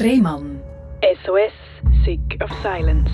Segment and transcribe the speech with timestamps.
[0.00, 0.60] Rehmann.
[1.24, 1.52] SOS,
[2.04, 3.10] Sick of Silence.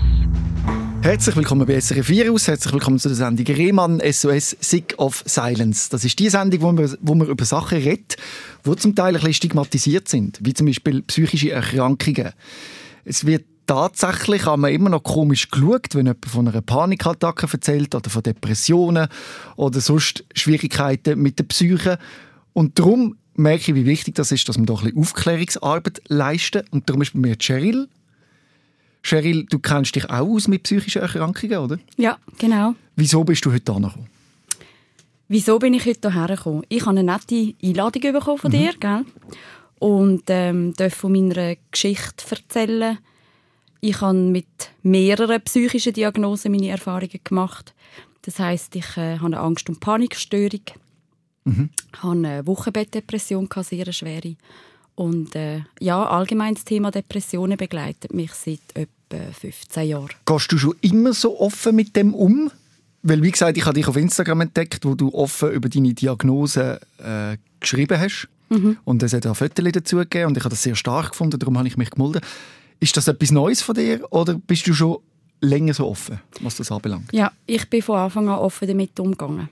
[1.01, 2.47] Herzlich willkommen bei SRF Virus.
[2.47, 5.89] Herzlich willkommen zu der Sendung Rehmann SOS Sick of Silence.
[5.89, 8.17] Das ist die Sendung, wo man, wo man über Sachen redet,
[8.63, 12.33] die zum Teil ein bisschen stigmatisiert sind, wie zum Beispiel psychische Erkrankungen.
[13.03, 17.95] Es wird tatsächlich haben wir immer noch komisch geschaut, wenn jemand von einer Panikattacke erzählt
[17.95, 19.07] oder von Depressionen
[19.55, 21.97] oder sonst Schwierigkeiten mit der Psyche.
[22.53, 26.63] Und darum merke ich, wie wichtig das ist, dass wir da ein bisschen Aufklärungsarbeit leisten.
[26.71, 27.87] Und darum ist bei mir Cheryl.
[29.03, 31.77] Cheryl, du kennst dich auch aus mit psychischen Erkrankungen, oder?
[31.97, 32.75] Ja, genau.
[32.95, 34.07] Wieso bist du heute hier gekommen?
[35.27, 36.63] Wieso bin ich heute hierher gekommen?
[36.69, 39.05] Ich habe eine nette Einladung bekommen von dir, gell?
[39.79, 42.97] Und ähm, darf von meiner Geschichte erzählen.
[43.81, 44.47] Ich habe mit
[44.81, 47.73] mehreren psychischen Diagnosen meine Erfahrungen gemacht.
[48.23, 50.61] Das heißt, ich äh, habe eine Angst- und Panikstörung,
[51.45, 51.69] Mhm.
[51.97, 54.35] habe eine Wochenbettdepression, sehr eine schwere.
[54.95, 60.09] Und äh, ja, allgemein das Thema Depressionen begleitet mich seit etwa 15 Jahren.
[60.25, 62.51] Gehst du schon immer so offen mit dem um?
[63.03, 66.79] Weil, wie gesagt, ich habe dich auf Instagram entdeckt, wo du offen über deine Diagnose
[66.97, 68.27] äh, geschrieben hast.
[68.85, 71.57] Und es hat auch Fotos dazu gegeben und ich habe das sehr stark gefunden, darum
[71.57, 72.23] habe ich mich gemeldet.
[72.79, 74.97] Ist das etwas Neues von dir oder bist du schon
[75.41, 77.11] länger so offen, was das anbelangt?
[77.11, 79.49] Ja, ich bin von Anfang an offen damit umgegangen.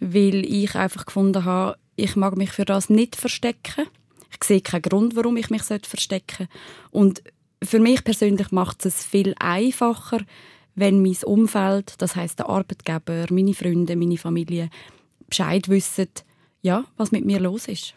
[0.00, 3.86] Weil ich einfach gefunden habe, ich mag mich für das nicht verstecken.
[4.30, 6.52] Ich sehe keinen Grund, warum ich mich verstecken sollte.
[6.90, 7.22] Und
[7.62, 10.18] für mich persönlich macht es viel einfacher,
[10.74, 14.70] wenn mein Umfeld, das heißt der Arbeitgeber, meine Freunde, meine Familie,
[15.28, 16.08] Bescheid wissen,
[16.62, 17.94] ja, was mit mir los ist.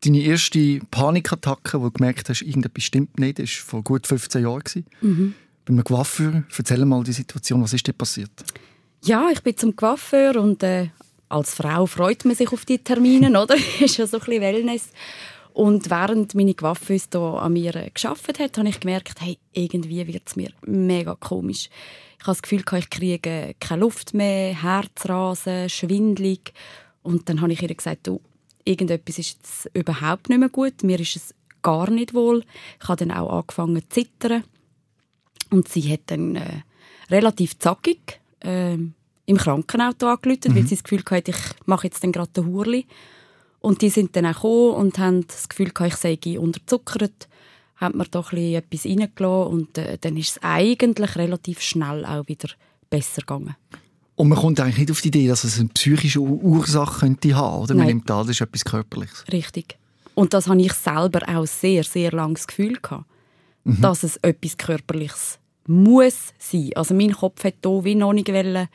[0.00, 4.62] Deine erste Panikattacke, wo du gemerkt hast, irgendetwas stimmt nicht, war vor gut 15 Jahren.
[5.00, 5.34] Mhm.
[5.64, 6.44] Bei einem Coiffeur.
[6.56, 8.30] Erzähl mal die Situation, was ist dir passiert?
[9.06, 10.88] Ja, ich bin zum Coiffeur und äh,
[11.28, 13.54] als Frau freut man sich auf die Termine, oder?
[13.80, 14.90] ist ja so ein bisschen Wellness.
[15.52, 20.04] Und während meine Coiffeuse hier an mir äh, gearbeitet hat, habe ich gemerkt, hey, irgendwie
[20.08, 21.70] wird es mir mega komisch.
[22.18, 26.52] Ich habe das Gefühl, ich kriege keine Luft mehr, Herzrasen, schwindlig.
[27.04, 28.20] Und dann habe ich ihr gesagt, du,
[28.64, 30.82] irgendetwas ist jetzt überhaupt nicht mehr gut.
[30.82, 32.42] Mir ist es gar nicht wohl.
[32.82, 34.42] Ich habe dann auch angefangen zu zittern.
[35.50, 36.62] Und sie hat dann äh,
[37.08, 38.94] relativ zackig ähm,
[39.26, 42.86] im Krankenauto angerufen, weil sie das Gefühl hatte, ich mache jetzt dann gerade den Hurli.
[43.60, 47.28] Und die sind dann auch gekommen und haben das Gefühl gehabt, ich sei unterzuckert.
[47.76, 52.06] Haben mir doch ein bisschen etwas reingelassen und äh, dann ist es eigentlich relativ schnell
[52.06, 52.48] auch wieder
[52.88, 53.54] besser gegangen.
[54.14, 57.34] Und man kommt eigentlich nicht auf die Idee, dass es eine psychische Ur- Ursache könnte
[57.34, 57.74] haben, oder?
[57.74, 57.96] Man Nein.
[57.96, 59.24] nimmt an, das ist etwas Körperliches.
[59.30, 59.76] Richtig.
[60.14, 63.04] Und das habe ich selber auch sehr, sehr lange das Gefühl gehabt,
[63.64, 66.70] dass es etwas Körperliches muss sein.
[66.76, 68.68] Also mein Kopf hat hier wie noch nicht wollen,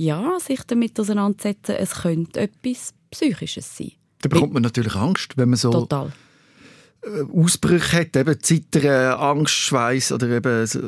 [0.00, 3.92] ja, sich damit auseinandersetzen, es könnte etwas Psychisches sein.
[4.22, 6.10] Da bekommt man natürlich Angst, wenn man so Total.
[7.34, 10.80] Ausbrüche hat, eben Zittern, Angst, Schweiß oder eben so,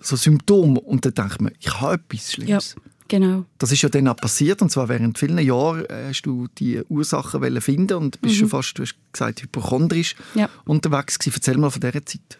[0.00, 0.80] so Symptome.
[0.80, 2.76] Und dann denkt man, ich habe etwas Ja, Schlimmes.
[3.08, 3.44] genau.
[3.58, 6.82] Das ist ja dann auch passiert, und zwar während vielen Jahren äh, hast du die
[6.88, 10.40] Ursachen finden und bist schon fast, du hast gesagt, hypochondrisch Mhm.
[10.40, 10.48] Ja.
[10.64, 11.36] unterwegs gewesen.
[11.36, 12.38] Erzähl mal von dieser Zeit.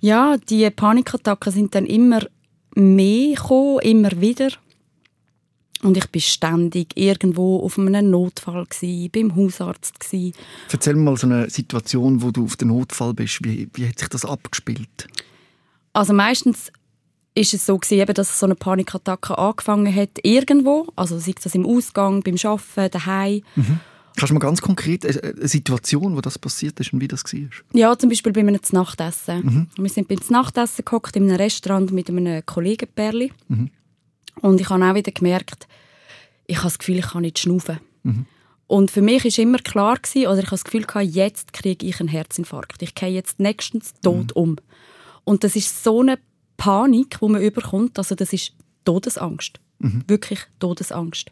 [0.00, 2.20] Ja, die Panikattacken sind dann immer
[2.74, 4.48] mehr gekommen, immer wieder.
[5.82, 10.32] Und ich bin ständig irgendwo auf einem Notfall gsi, beim Hausarzt gsi.
[10.70, 13.38] Erzähl mal so eine Situation, wo du auf den Notfall bist.
[13.42, 15.08] Wie, wie hat sich das abgespielt?
[15.92, 16.70] Also meistens
[17.34, 21.64] ist es so gewesen, dass so eine Panikattacke angefangen hat irgendwo, also sei das im
[21.64, 23.42] Ausgang, beim Arbeiten, daheim.
[24.16, 27.24] Kannst du mal ganz konkret eine, eine Situation, wo das passiert ist und wie das
[27.24, 27.48] war?
[27.72, 29.68] Ja, zum Beispiel bei einem Nachtessen.
[29.76, 33.32] Wir sind beim Nachtessen gehockt in einem Restaurant mit einem Kollegenpärli.
[34.42, 35.66] Und ich habe auch wieder gemerkt,
[36.46, 37.78] ich habe das Gefühl, ich kann nicht schnaufen.
[38.66, 41.86] Und für mich war immer klar, gewesen, oder ich habe das Gefühl, gehabt, jetzt kriege
[41.86, 42.82] ich einen Herzinfarkt.
[42.82, 44.56] Ich gehe jetzt nächstens tot um.
[45.24, 46.18] Und das ist so eine
[46.56, 47.98] Panik, die man überkommt.
[47.98, 48.52] Also das ist
[48.84, 49.58] Todesangst.
[50.06, 51.30] Wirklich Todesangst.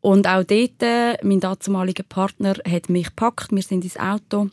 [0.00, 4.50] Und auch dort, äh, mein damaliger Partner hat mich gepackt, wir sind ins Auto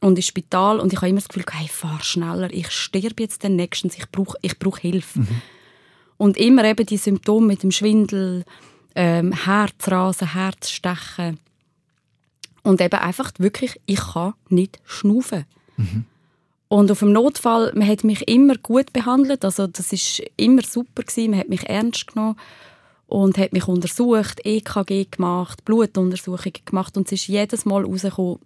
[0.00, 3.44] und ins Spital und ich habe immer das Gefühl, hey, fahr schneller, ich sterbe jetzt
[3.44, 5.26] dann nächstens, ich brauche ich brauch Hilfe.
[6.16, 8.44] Und immer eben die Symptome mit dem Schwindel,
[8.94, 11.38] ähm, Herzrasen, Herzstechen
[12.62, 15.44] und eben einfach wirklich, ich kann nicht schnaufen.
[16.68, 21.04] Und auf dem Notfall, man hat mich immer gut behandelt, also das ist immer super
[21.04, 22.36] gewesen, man hat mich ernst genommen
[23.06, 28.40] und hat mich untersucht, EKG gemacht, Blutuntersuchungen gemacht und es ist jedes Mal rausgekommen,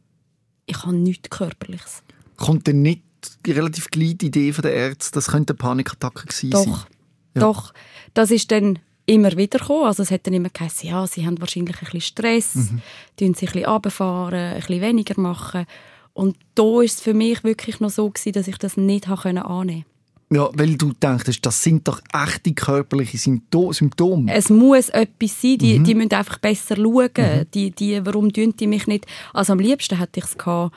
[0.67, 2.03] ich habe nichts Körperliches.
[2.37, 3.03] Kommt denn nicht
[3.47, 6.65] relativ gleich die Idee von der Ärzte, das könnte eine Panikattacke gewesen sein?
[6.65, 6.87] Doch,
[7.35, 7.73] doch.
[8.15, 9.87] Das ist dann immer wieder gekommen.
[9.87, 12.81] Also es hat dann immer geheißen, ja, sie haben wahrscheinlich ein bisschen Stress, mhm.
[13.19, 15.67] sich ein bisschen runterfahren, ein bisschen weniger machen.
[16.13, 19.43] Und da war es für mich wirklich noch so, gewesen, dass ich das nicht annehmen
[19.43, 19.85] konnte.
[20.33, 24.33] Ja, weil du denkst, das sind doch echte körperliche Symptome.
[24.33, 25.85] Es muss etwas sein, die, mhm.
[25.85, 27.11] die müssen einfach besser schauen.
[27.17, 27.51] Mhm.
[27.53, 29.07] Die, die, warum tun die mich nicht?
[29.33, 30.77] Also am liebsten hätte ich es gehabt,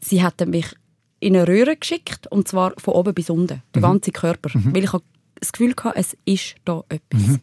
[0.00, 0.66] sie hätten mich
[1.20, 3.80] in eine Röhre geschickt, und zwar von oben bis unten, mhm.
[3.80, 4.50] ganze Körper.
[4.52, 4.74] Mhm.
[4.74, 4.92] Weil ich
[5.40, 7.26] das Gefühl hatte, es ist da etwas.
[7.26, 7.40] Mhm.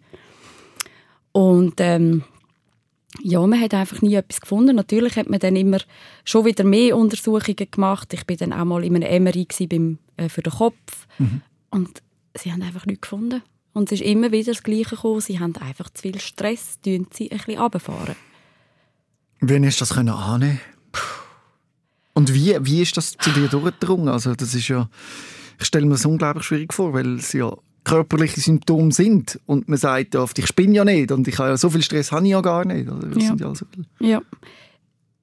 [1.32, 2.24] Und ähm,
[3.22, 4.76] ja, man hat einfach nie etwas gefunden.
[4.76, 5.80] Natürlich hat man dann immer
[6.24, 8.14] schon wieder mehr Untersuchungen gemacht.
[8.14, 11.08] Ich bin dann auch mal in einem MRI beim, äh, für den Kopf.
[11.18, 11.42] Mhm.
[11.70, 12.02] Und
[12.36, 13.42] sie haben einfach nichts gefunden.
[13.74, 15.22] Und es ist immer wieder das Gleiche gekommen.
[15.22, 18.16] Sie haben einfach zu viel Stress, tun sie ein bisschen runterfahren.
[19.42, 20.62] Wann hast du das können annehmen?
[22.14, 24.08] Und wie, wie ist das zu dir durchgedrungen?
[24.08, 24.90] Also das ist ja,
[25.60, 27.54] ich stelle mir das unglaublich schwierig vor, weil es ja
[27.86, 31.58] körperliche Symptome sind und man sagt oft, ich spinne ja nicht und ich habe ja
[31.58, 32.90] so viel Stress habe ich ja gar nicht.
[32.90, 33.28] Also, ja.
[33.28, 33.66] Sind ja, so
[34.00, 34.22] ja.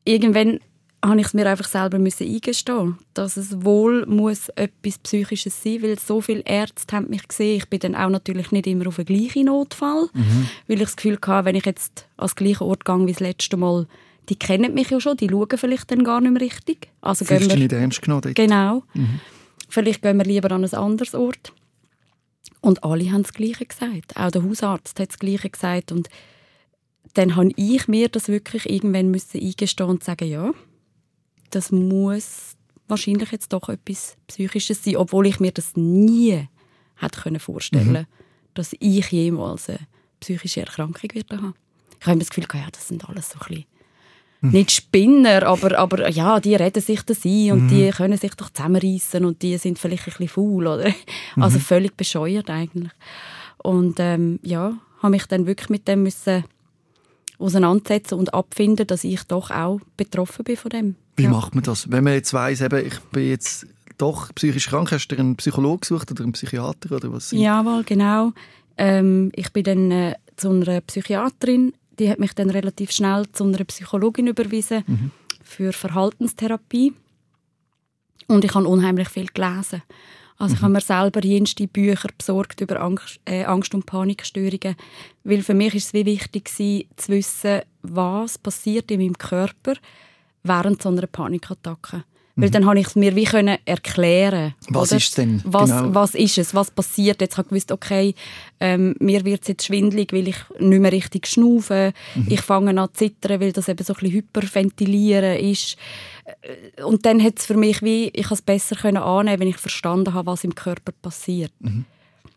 [0.04, 0.58] Irgendwann
[1.04, 5.82] habe ich es mir einfach selber müssen eingestehen, dass es wohl muss etwas Psychisches sein,
[5.82, 7.56] weil so viele Ärzte haben mich gesehen.
[7.56, 10.48] Ich bin dann auch natürlich nicht immer auf den gleichen Notfall, mhm.
[10.68, 13.20] weil ich das Gefühl hatte, wenn ich jetzt an den gleichen Ort gehe wie das
[13.20, 13.86] letzte Mal,
[14.28, 16.88] die kennen mich ja schon, die schauen vielleicht dann gar nicht mehr richtig.
[17.00, 18.22] Also Fühlst du nicht ernst genommen?
[18.22, 18.36] Dort?
[18.36, 18.84] Genau.
[18.94, 19.20] Mhm.
[19.68, 21.52] Vielleicht gehen wir lieber an ein anderes Ort.
[22.62, 24.16] Und alle haben das Gleiche gesagt.
[24.16, 25.92] Auch der Hausarzt hat das Gleiche gesagt.
[25.92, 26.08] Und
[27.12, 30.52] dann habe ich mir das wirklich irgendwann müssen eingestehen und sagen, ja,
[31.50, 32.56] das muss
[32.88, 36.48] wahrscheinlich jetzt doch etwas Psychisches sein, obwohl ich mir das nie
[36.96, 38.06] hätte vorstellen mhm.
[38.54, 39.80] dass ich jemals eine
[40.20, 41.54] psychische Erkrankung werde haben.
[42.00, 43.64] Ich habe das Gefühl, ja, das sind alles so ein bisschen
[44.50, 47.68] nicht Spinner, aber, aber ja, die reden sich das ein und mhm.
[47.68, 50.92] die können sich doch zusammenreißen und die sind vielleicht ein bisschen faul, oder?
[51.36, 51.62] Also mhm.
[51.62, 52.92] völlig bescheuert eigentlich.
[53.58, 56.44] Und ähm, ja, habe mich dann wirklich mit dem müssen
[57.38, 60.96] auseinandersetzen und abfinden, dass ich doch auch betroffen bin von dem.
[61.16, 61.30] Wie ja.
[61.30, 61.90] macht man das?
[61.90, 63.66] Wenn man jetzt weiss, eben, ich bin jetzt
[63.98, 67.30] doch psychisch krank, hast du einen Psychologen gesucht oder einen Psychiater oder was?
[67.30, 68.32] Jawohl, genau.
[68.76, 73.44] Ähm, ich bin dann äh, zu einer Psychiaterin die hat mich dann relativ schnell zu
[73.44, 75.10] einer Psychologin überwiesen mhm.
[75.42, 76.94] für Verhaltenstherapie.
[78.28, 79.82] Und ich habe unheimlich viel gelesen.
[80.38, 80.56] Also mhm.
[80.56, 84.76] ich habe mir selber jenste Bücher besorgt über Angst, äh, Angst- und Panikstörungen,
[85.24, 89.74] weil für mich ist es wie wichtig gewesen, zu wissen, was passiert in meinem Körper
[90.42, 92.04] während so einer Panikattacke.
[92.34, 92.52] Weil mhm.
[92.52, 94.54] dann habe ich es mir wie können erklären.
[94.68, 94.96] Was oder?
[94.96, 95.42] ist denn?
[95.44, 95.94] Was, genau.
[95.94, 96.54] was ist es?
[96.54, 97.20] Was passiert?
[97.20, 98.14] Jetzt habe ich gewusst, okay,
[98.58, 101.92] ähm, mir wird es jetzt schwindlig, weil ich nicht mehr richtig schnaufe.
[102.14, 102.26] Mhm.
[102.28, 105.76] Ich fange an zu zittern, weil das eben so ein bisschen hyperventilieren ist.
[106.24, 109.58] Äh, und dann hat es für mich wie, ich es besser können annehmen, wenn ich
[109.58, 111.52] verstanden habe, was im Körper passiert.
[111.60, 111.84] Mhm.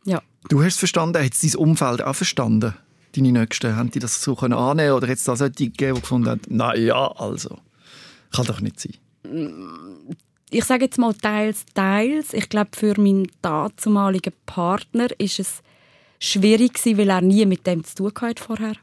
[0.03, 0.21] Ja.
[0.50, 2.74] Du hast es verstanden, hat es dein Umfeld auch verstanden?
[3.15, 6.01] Deine Nächsten, haben die das so können annehmen oder hat es da solche gegeben, die
[6.01, 7.59] gefunden haben, na ja, also,
[8.33, 8.95] kann doch nicht sein?
[10.50, 12.33] Ich sage jetzt mal teils, teils.
[12.33, 15.62] Ich glaube, für meinen dazumaligen Partner ist es
[16.19, 18.75] schwierig gewesen, weil er nie mit dem zu tun hatte vorher.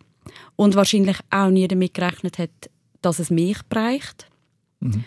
[0.56, 4.27] Und wahrscheinlich auch nie damit gerechnet hat, dass es mich bereicht.
[4.81, 5.05] Mhm.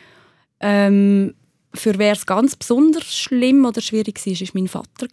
[0.60, 1.36] Ähm,
[1.74, 5.08] für wer es ganz besonders schlimm oder schwierig war, war mein Vater.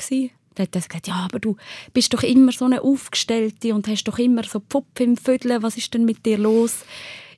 [0.57, 1.57] Der hat gesagt, ja, aber du
[1.93, 5.63] bist doch immer so eine Aufgestellte und hast doch immer so Pfupf im Vödeln.
[5.63, 6.85] Was ist denn mit dir los?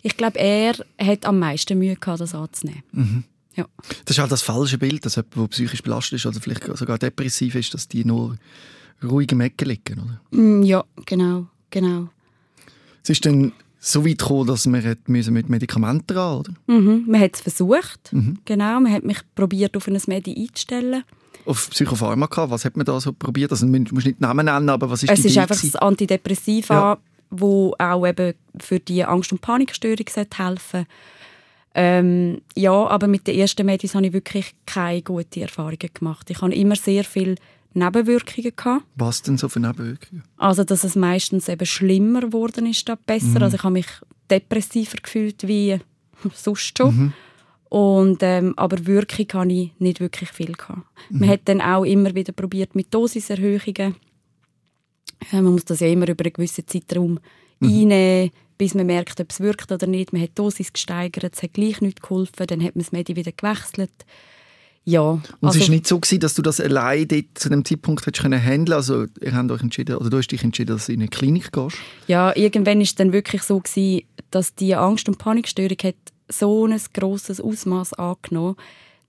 [0.05, 2.83] Ich glaube, er hat am meisten Mühe gehabt, das anzunehmen.
[2.93, 3.25] Mhm.
[3.57, 3.67] Ja.
[4.05, 6.99] Das ist halt das falsche Bild, dass jemand, der psychisch belastet ist oder vielleicht sogar
[6.99, 8.37] depressiv ist, dass die nur
[9.03, 10.21] ruhig im Ecken liegen, oder?
[10.31, 12.09] Mm, ja, genau, genau.
[13.03, 16.55] Es ist dann so weit gekommen, dass man mit Medikamenten ran, oder?
[16.67, 18.39] Mhm, man hat es versucht, mhm.
[18.45, 18.81] genau.
[18.81, 21.03] Man hat mich probiert, auf ein Medi einzustellen.
[21.47, 23.53] Auf Psychopharmaka, was hat man da so probiert?
[23.53, 26.99] Also, man muss nicht Namen nennen, aber was ist Es ist einfach das Antidepressiva, ja
[27.41, 30.87] wo auch eben für die Angst- und Panikstörung helfen
[31.75, 36.31] ähm, ja, aber mit den ersten Medis habe ich wirklich keine guten Erfahrungen gemacht.
[36.31, 37.35] Ich habe immer sehr viele
[37.73, 38.85] Nebenwirkungen gehabt.
[38.95, 40.23] Was denn so für Nebenwirkungen?
[40.37, 43.39] Also, dass es meistens eben schlimmer geworden ist statt besser.
[43.39, 43.43] Mhm.
[43.43, 43.87] Also, ich habe mich
[44.31, 45.81] depressiver gefühlt wie
[46.35, 46.97] sonst schon.
[46.97, 47.13] Mhm.
[47.71, 50.87] Und, ähm, aber Wirkung habe ich nicht wirklich viel gehabt.
[51.11, 51.19] Mhm.
[51.19, 53.97] Man hat dann auch immer wieder probiert mit Dosiserhöhungen
[55.33, 57.19] man muss das ja immer über einen gewissen Zeitraum
[57.61, 57.69] mhm.
[57.69, 60.13] einnehmen, bis man merkt, ob es wirkt oder nicht.
[60.13, 63.17] Man hat die Dosis gesteigert, es hat gleich nicht geholfen, dann hat man das Medi
[63.17, 63.93] wieder gewechselt.
[64.87, 65.01] Ja.
[65.03, 68.23] Und also, es war nicht so, gewesen, dass du das allein zu dem Zeitpunkt hättest
[68.23, 71.01] können handeln Also ihr habt euch entschieden, oder du hast dich entschieden, dass du in
[71.01, 71.79] eine Klinik gehst?
[72.07, 75.95] Ja, irgendwann war es dann wirklich so, gewesen, dass die Angst- und Panikstörung hat
[76.29, 78.57] so ein grosses Ausmaß angenommen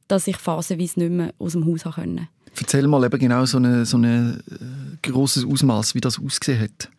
[0.08, 2.28] dass ich phasenweise nicht mehr aus dem Haus konnte.
[2.58, 6.90] Erzähl mal eben genau so ein so eine, äh, grosses Ausmaß, wie das ausgesehen hat.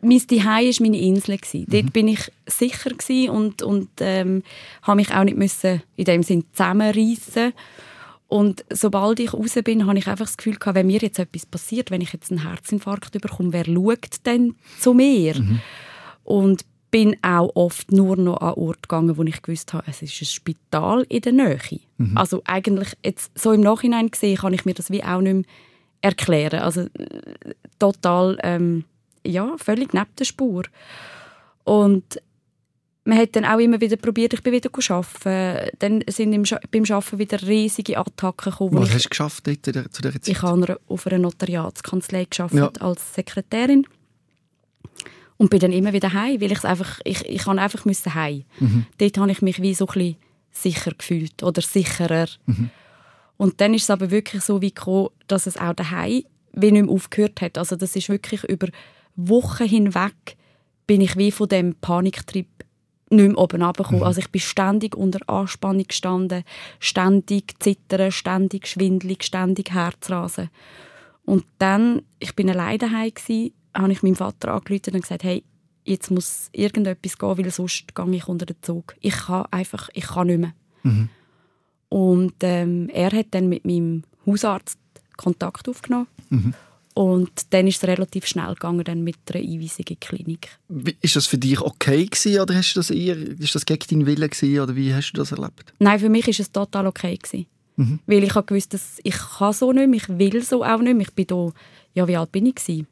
[0.00, 1.38] mein Zuhause war meine Insel.
[1.52, 1.66] Mhm.
[1.68, 2.90] Dort bin ich sicher
[3.32, 4.42] und, und ähm,
[4.82, 7.52] habe mich auch nicht müssen in dem Sinn zusammenreißen
[8.28, 11.46] und sobald ich raus bin, habe ich einfach das Gefühl gehabt, wenn mir jetzt etwas
[11.46, 15.38] passiert, wenn ich jetzt einen Herzinfarkt bekomme, wer schaut denn zu mir?
[15.38, 15.60] Mhm.
[16.24, 16.64] Und
[16.96, 20.24] bin auch oft nur noch an Ort gegangen, wo ich gewusst habe, es ist ein
[20.24, 21.80] Spital in der Nähe.
[21.98, 22.16] Mhm.
[22.16, 25.44] Also eigentlich jetzt so im Nachhinein gesehen, kann ich mir das wie auch nicht mehr
[26.00, 26.60] erklären.
[26.60, 26.86] Also
[27.78, 28.84] total, ähm,
[29.26, 30.62] ja, völlig neben der Spur.
[31.64, 32.18] Und
[33.04, 35.70] man hat dann auch immer wieder probiert, ich bin wieder arbeiten.
[35.78, 38.80] Dann sind im, beim Arbeiten wieder riesige Attacken gekommen.
[38.80, 40.28] Was hast du geschafft dort, zu dieser Zeit?
[40.28, 42.70] Ich habe auf einer Notariatskanzlei geschafft ja.
[42.80, 43.86] als Sekretärin
[45.36, 48.44] und bin dann immer wieder heim, weil ich einfach, ich, ich einfach müssen heim.
[48.58, 48.86] Mhm.
[48.98, 50.16] Dort habe ich mich wie so ein bisschen
[50.50, 52.28] sicher gefühlt oder sicherer.
[52.46, 52.70] Mhm.
[53.36, 56.86] Und dann ist es aber wirklich so wie gekommen, dass es auch daheim wie nicht
[56.86, 57.58] mehr aufgehört hat.
[57.58, 58.68] Also das ist wirklich über
[59.14, 60.36] Wochen hinweg
[60.86, 62.46] bin ich wie von dem Paniktrip
[63.10, 64.00] nicht mehr oben runtergekommen.
[64.00, 64.06] Mhm.
[64.06, 66.44] Also ich bin ständig unter Anspannung gestanden,
[66.80, 70.50] ständig zittern, ständig schwindelig, ständig Herzrasen.
[71.24, 73.12] Und dann, ich bin alleine daheim
[73.76, 75.44] habe ich meinem Vater angerufen und gesagt, hey,
[75.84, 78.96] jetzt muss irgendetwas gehen, weil sonst gehe ich unter den Zug.
[79.00, 80.54] Ich kann einfach, ich kann nicht mehr.
[80.82, 81.08] Mhm.
[81.88, 84.78] Und ähm, er hat dann mit meinem Hausarzt
[85.16, 86.08] Kontakt aufgenommen.
[86.30, 86.54] Mhm.
[86.94, 90.48] Und dann ist es relativ schnell gegangen dann mit einer Einweisung in die Klinik.
[91.02, 94.06] Ist das für dich okay gewesen, oder hast du das eher, ist das gegen deinen
[94.06, 95.74] Willen gewesen, oder wie hast du das erlebt?
[95.78, 97.46] Nein, für mich ist es total okay gewesen.
[97.76, 97.98] Mhm.
[98.06, 100.96] Weil ich habe gewusst, dass ich kann so nicht mehr, ich will so auch nicht
[100.96, 101.06] mehr.
[101.06, 101.52] Ich bin da,
[101.92, 102.86] ja wie alt bin ich gewesen?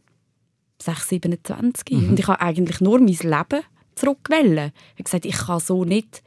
[0.81, 1.91] 6, 27.
[1.91, 2.09] Mhm.
[2.11, 3.63] Und ich habe eigentlich nur mein Leben
[3.95, 4.73] zurückgewählt.
[4.95, 6.23] Ich habe gesagt, ich kann so nicht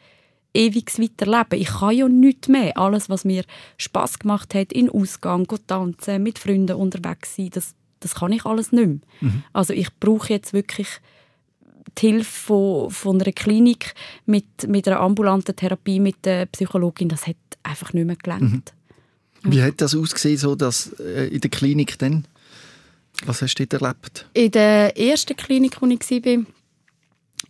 [0.53, 1.61] ewig weiterleben.
[1.61, 2.77] Ich kann ja nichts mehr.
[2.77, 3.43] Alles, was mir
[3.77, 8.71] Spass gemacht hat, in Ausgang, tanzen, mit Freunden unterwegs sein, das, das kann ich alles
[8.71, 8.99] nicht mehr.
[9.21, 9.43] Mhm.
[9.53, 10.87] Also ich brauche jetzt wirklich
[11.97, 13.93] die Hilfe von, von einer Klinik
[14.25, 17.09] mit, mit einer ambulanten Therapie mit der Psychologin.
[17.09, 18.73] Das hat einfach nicht mehr gelangt.
[19.43, 19.51] Mhm.
[19.51, 22.25] Wie hat das ausgesehen, so dass äh, in der Klinik dann?
[23.25, 24.27] Was hast du dort erlebt?
[24.33, 26.45] In der ersten Klinik, wo ich war,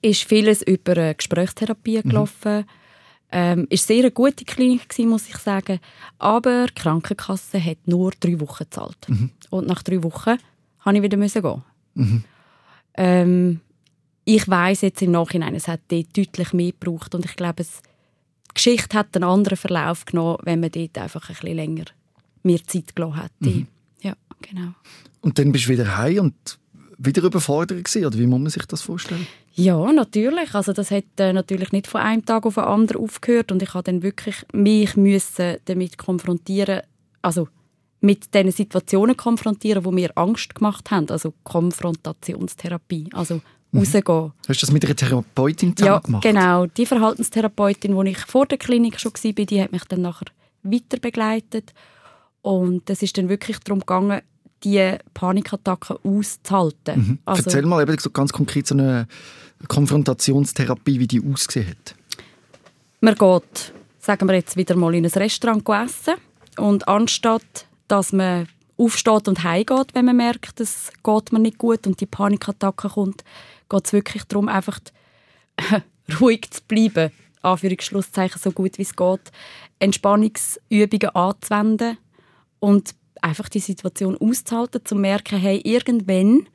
[0.02, 2.10] ist vieles über Gesprächstherapie mhm.
[2.10, 2.58] gelaufen.
[2.60, 2.66] Mhm.
[3.30, 5.80] Ähm, ist sehr eine gute Klinik gewesen, muss ich sagen.
[6.18, 9.10] Aber die Krankenkasse hat nur drei Wochen gezahlt.
[9.10, 9.32] Mhm.
[9.50, 10.38] Und nach drei Wochen
[10.86, 11.64] musste ich wieder gehen.
[11.96, 12.24] Mhm.
[12.94, 13.62] Ähm,
[14.24, 17.82] ich weiß jetzt im Nachhinein, es hat dort deutlich mehr gebraucht und ich glaube, es,
[18.50, 21.86] die Geschichte hat einen anderen Verlauf genommen, wenn man dort einfach ein bisschen länger
[22.44, 23.50] mehr Zeit gelassen hätte.
[23.50, 23.68] Mhm.
[24.02, 24.74] Ja, genau.
[25.28, 26.58] Und dann bist du wieder heim und
[26.98, 29.28] wieder überfordert gewesen, oder wie muss man sich das vorstellen?
[29.56, 30.56] Ja, natürlich.
[30.56, 33.74] Also das hat äh, natürlich nicht von einem Tag auf den anderen aufgehört und ich
[33.74, 36.80] habe dann wirklich mich müssen damit konfrontieren,
[37.22, 37.50] also
[38.00, 43.42] mit den Situationen konfrontieren, wo mir Angst gemacht haben, also Konfrontationstherapie, also
[43.72, 43.80] mhm.
[43.80, 44.32] rausgehen.
[44.48, 46.24] Hast du das mit einer Therapeutin ja, gemacht?
[46.24, 46.68] genau.
[46.68, 50.28] Die Verhaltenstherapeutin, die ich vor der Klinik schon war, die hat mich dann nachher
[50.64, 51.74] weiter begleitet
[52.42, 54.22] und es ist dann wirklich darum gegangen,
[54.64, 57.00] die Panikattacken auszuhalten.
[57.00, 57.20] Mhm.
[57.26, 59.08] Also, Erzähl mal eben ganz konkret so eine
[59.68, 61.96] Konfrontationstherapie, wie die ausgesehen hat.
[63.02, 66.16] Man geht, sagen wir jetzt wieder mal in ein Restaurant essen
[66.58, 68.48] und anstatt, dass man
[68.78, 73.24] aufsteht und heimgeht, wenn man merkt, es geht mir nicht gut und die Panikattacke kommt,
[73.70, 74.80] geht es wirklich darum, einfach
[76.20, 77.12] ruhig zu bleiben.
[77.42, 79.32] Anführungsschlusszeichen so gut wie es geht.
[79.80, 81.98] Entspannungsübungen anzuwenden
[82.60, 86.48] und einfach die Situation auszuhalten, zu merken, hey, irgendwann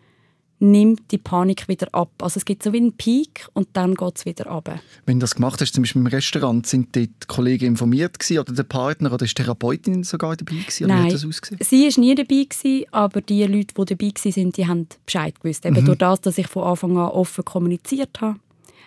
[0.63, 2.11] nimmt die Panik wieder ab.
[2.23, 4.71] Also es gibt so wie einen Peak und dann geht es wieder ab.
[5.07, 8.53] Wenn du das gemacht hast, zum Beispiel im Restaurant, sind die Kollegen informiert gewesen, oder
[8.53, 10.87] der Partner oder ist die Therapeutin sogar dabei gewesen?
[10.87, 14.87] Nein, das sie war nie dabei, gewesen, aber die Leute, die dabei waren, die haben
[15.05, 15.67] Bescheid gewusst.
[15.67, 15.85] Eben mhm.
[15.85, 18.39] durch das, dass ich von Anfang an offen kommuniziert habe.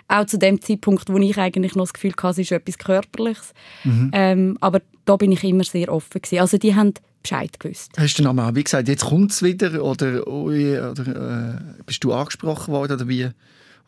[0.07, 3.53] Auch zu dem Zeitpunkt, wo ich eigentlich noch das Gefühl hatte, es ist etwas Körperliches.
[3.83, 4.11] Mhm.
[4.13, 6.39] Ähm, aber da bin ich immer sehr offen gewesen.
[6.39, 6.93] Also die haben
[7.23, 7.91] Bescheid gewusst.
[7.97, 12.13] Hast du dann auch wie gesagt, jetzt kommt es wieder oder, oder äh, bist du
[12.13, 13.29] angesprochen worden oder wie?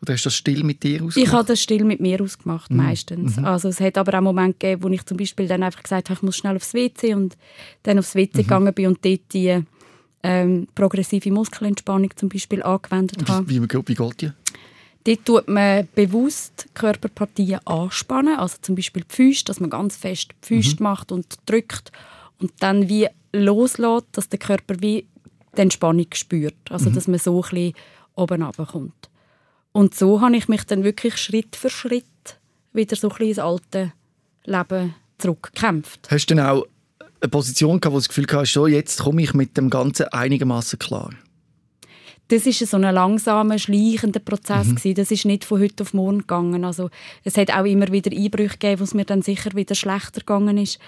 [0.02, 1.16] Oder hast du das still mit dir ausgemacht?
[1.16, 2.76] Ich habe das still mit mir ausgemacht, mhm.
[2.78, 3.36] meistens.
[3.36, 3.44] Mhm.
[3.44, 6.18] Also es hat aber auch Momente gegeben, wo ich zum Beispiel dann einfach gesagt habe,
[6.18, 7.36] ich muss schnell aufs WC und
[7.82, 8.42] dann aufs WC mhm.
[8.42, 9.60] gegangen bin und dort die
[10.22, 13.48] ähm, progressive Muskelentspannung zum Beispiel angewendet habe.
[13.48, 14.30] Wie, wie, wie geht die?
[15.04, 20.30] Dort tut man bewusst Körperpartien anspannen, also zum Beispiel die Füße, dass man ganz fest
[20.42, 20.82] die Füße mhm.
[20.82, 21.92] macht und drückt
[22.38, 25.06] und dann wie loslässt, dass der Körper wie
[25.56, 26.54] die Entspannung spürt.
[26.70, 26.94] Also, mhm.
[26.94, 27.74] dass man so ein bisschen
[28.14, 29.08] oben runterkommt.
[29.72, 32.04] Und so habe ich mich dann wirklich Schritt für Schritt
[32.72, 33.92] wieder so ein bisschen ins alte
[34.44, 36.08] Leben zurückgekämpft.
[36.10, 36.66] Hast du denn auch
[37.20, 40.06] eine Position gehabt, wo du das Gefühl hast, so, jetzt komme ich mit dem Ganzen
[40.08, 41.10] einigermaßen klar?
[42.28, 44.76] Das ist so ein langsamer, schleichender Prozess mhm.
[44.76, 44.94] gewesen.
[44.94, 46.64] Das ist nicht von heute auf morgen gegangen.
[46.64, 46.90] Also
[47.24, 50.58] es hat auch immer wieder Einbrüche gegeben, wo es mir dann sicher wieder schlechter gegangen
[50.58, 50.78] ist.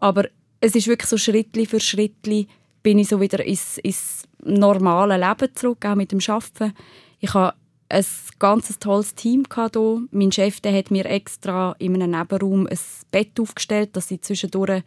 [0.00, 0.26] Aber
[0.60, 2.48] es ist wirklich so Schrittli für Schrittli
[2.82, 6.74] bin ich so wieder ins, ins normale Leben zurück, auch mit dem Arbeiten.
[7.20, 7.54] Ich habe
[7.88, 8.04] ein
[8.38, 10.02] ganz tolles Team hier.
[10.10, 12.78] Mein Chef der hat mir extra in einem Nebenraum ein
[13.10, 14.82] Bett aufgestellt, dass ich zwischendurch,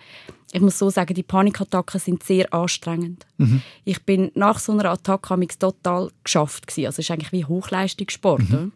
[0.53, 3.25] ich muss so sagen, die Panikattacken sind sehr anstrengend.
[3.37, 3.61] Mhm.
[3.85, 6.87] Ich bin nach so einer Attacke total geschafft gewesen.
[6.87, 8.49] Also es ist eigentlich wie Hochleistungssport.
[8.49, 8.71] Mhm.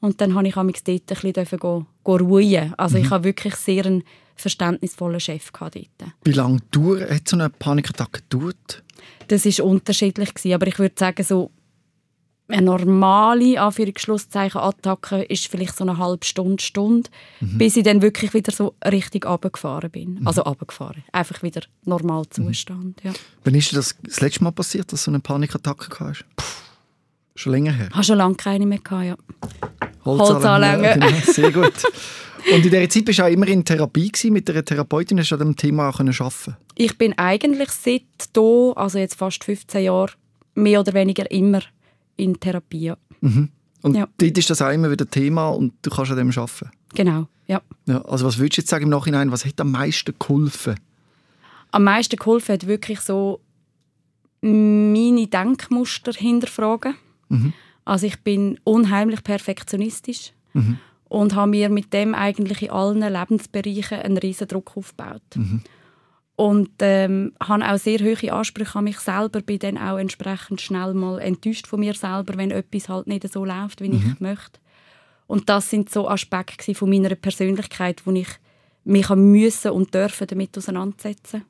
[0.00, 2.74] Und dann habe ich dort ein bisschen go, go ruhen.
[2.76, 3.04] Also mhm.
[3.04, 4.04] ich habe wirklich sehr einen
[4.36, 5.88] verständnisvollen Chef dort.
[6.24, 6.60] Wie lange
[7.08, 8.82] hat so eine Panikattacke gedauert?
[9.28, 11.50] Das ist unterschiedlich gewesen, aber ich würde sagen so
[12.48, 17.10] eine normale Attacke ist vielleicht so eine halbe Stunde, Stunde,
[17.40, 17.58] mhm.
[17.58, 20.20] bis ich dann wirklich wieder so richtig runtergefahren bin.
[20.20, 20.26] Mhm.
[20.26, 21.02] Also runtergefahren.
[21.12, 22.30] Einfach wieder normal mhm.
[22.30, 23.12] Zustand, ja.
[23.44, 26.24] Wann ist dir das das letzte Mal passiert, dass du eine Panikattacke hast?
[27.34, 27.88] Schon länger her?
[27.92, 29.16] Habe schon lange keine mehr gehabt, ja.
[30.04, 30.84] Holzanlänge.
[30.84, 31.08] Ja, genau.
[31.24, 31.74] Sehr gut.
[32.52, 35.30] Und in dieser Zeit bist du auch immer in Therapie gewesen, mit einer Therapeutin, hast
[35.30, 39.82] du an dem Thema auch arbeiten Ich bin eigentlich seit hier, also jetzt fast 15
[39.82, 40.12] Jahre,
[40.54, 41.60] mehr oder weniger immer
[42.16, 42.92] in Therapie.
[43.20, 43.50] Mhm.
[43.82, 44.08] Und ja.
[44.18, 46.70] dort ist das auch immer wieder Thema und du kannst an dem arbeiten?
[46.94, 47.60] Genau, ja.
[47.86, 48.02] ja.
[48.02, 50.76] Also was würdest du jetzt sagen im Nachhinein, was hat am meisten geholfen?
[51.70, 53.40] Am meisten geholfen hat wirklich so
[54.40, 56.94] meine Denkmuster hinterfragen.
[57.28, 57.52] Mhm.
[57.84, 60.78] Also ich bin unheimlich perfektionistisch mhm.
[61.08, 65.22] und habe mir mit dem eigentlich in allen Lebensbereichen einen riesen Druck aufgebaut.
[65.34, 65.62] Mhm.
[66.36, 70.92] Und ähm, habe auch sehr hohe Ansprüche an mich selber, bin dann auch entsprechend schnell
[70.92, 74.12] mal enttäuscht von mir selber, wenn etwas halt nicht so läuft, wie mhm.
[74.14, 74.60] ich möchte.
[75.26, 78.28] Und das sind so Aspekte von meiner Persönlichkeit, wo ich
[78.84, 81.44] mich müssen und dürfen damit auseinandersetzen.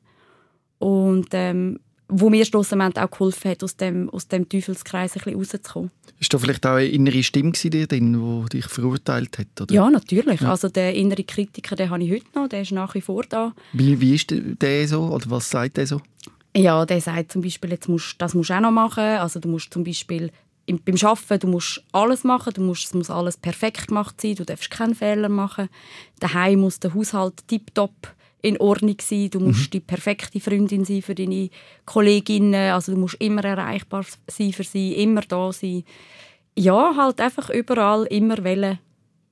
[0.78, 5.38] Und ähm, wo mir schlussendlich auch geholfen hat, aus dem, aus dem Teufelskreis ein bisschen
[5.38, 5.90] rauszukommen.
[6.18, 9.60] Ist da vielleicht auch eine innere Stimme dir drin, die dich verurteilt hat?
[9.60, 9.75] Oder?
[9.75, 10.40] Ja, natürlich.
[10.40, 10.50] Ja.
[10.50, 13.52] Also der innere Kritiker, den habe ich heute noch, der ist nach wie vor da.
[13.72, 16.00] Wie, wie ist der so oder was sagt der so?
[16.56, 19.04] Ja, der sagt zum Beispiel, jetzt musst, das musst du auch noch machen.
[19.04, 20.30] Also du musst zum Beispiel
[20.64, 24.36] im, beim Arbeiten, du musst alles machen, du musst, es muss alles perfekt gemacht sein,
[24.36, 25.69] du darfst keinen Fehler machen.
[26.19, 29.30] Daheim muss der Haushalt tiptop in Ordnung sein.
[29.30, 29.70] Du musst mhm.
[29.70, 31.50] die perfekte Freundin sein für deine
[31.84, 32.72] Kolleginnen.
[32.72, 35.84] Also du musst immer erreichbar sein für sie, immer da sein.
[36.54, 38.78] Ja, halt einfach überall immer wollen,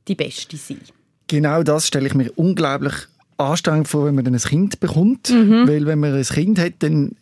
[0.08, 0.80] die Beste sein.
[1.26, 2.94] Genau das stelle ich mir unglaublich
[3.38, 5.30] anstrengend vor, wenn man ein Kind bekommt.
[5.30, 5.66] Mhm.
[5.66, 7.16] Weil wenn man ein Kind hat, dann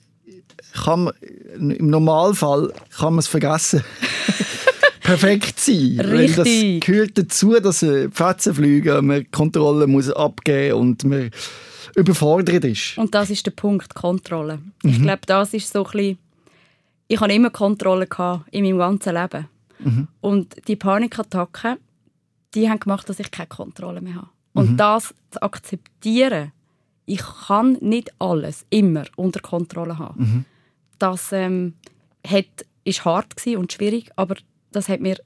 [0.85, 1.15] kann man,
[1.55, 3.83] im Normalfall kann man es vergessen.
[5.03, 6.01] perfekt sein.
[6.01, 6.37] Richtig.
[6.37, 11.31] Weil das gehört dazu, dass Pfätzen fliegen, man Kontrolle muss abgeben und man
[11.97, 12.99] überfordert ist.
[12.99, 14.59] Und das ist der Punkt, Kontrolle.
[14.83, 14.91] Mhm.
[14.91, 16.19] Ich glaube, das ist so ein bisschen,
[17.09, 18.09] ich hatte immer Kontrolle
[18.51, 19.49] in meinem ganzen Leben.
[19.79, 20.09] Mhm.
[20.21, 21.77] Und die Panikattacken,
[22.55, 24.29] die haben gemacht, dass ich keine Kontrolle mehr habe.
[24.55, 24.77] Und mhm.
[24.77, 26.53] das zu akzeptieren,
[27.07, 30.21] ich kann nicht alles immer unter Kontrolle haben.
[30.21, 30.45] Mhm.
[30.99, 31.75] Das ähm,
[32.27, 32.47] hat,
[32.85, 34.37] ist hart und schwierig, aber
[34.71, 35.17] das hat mir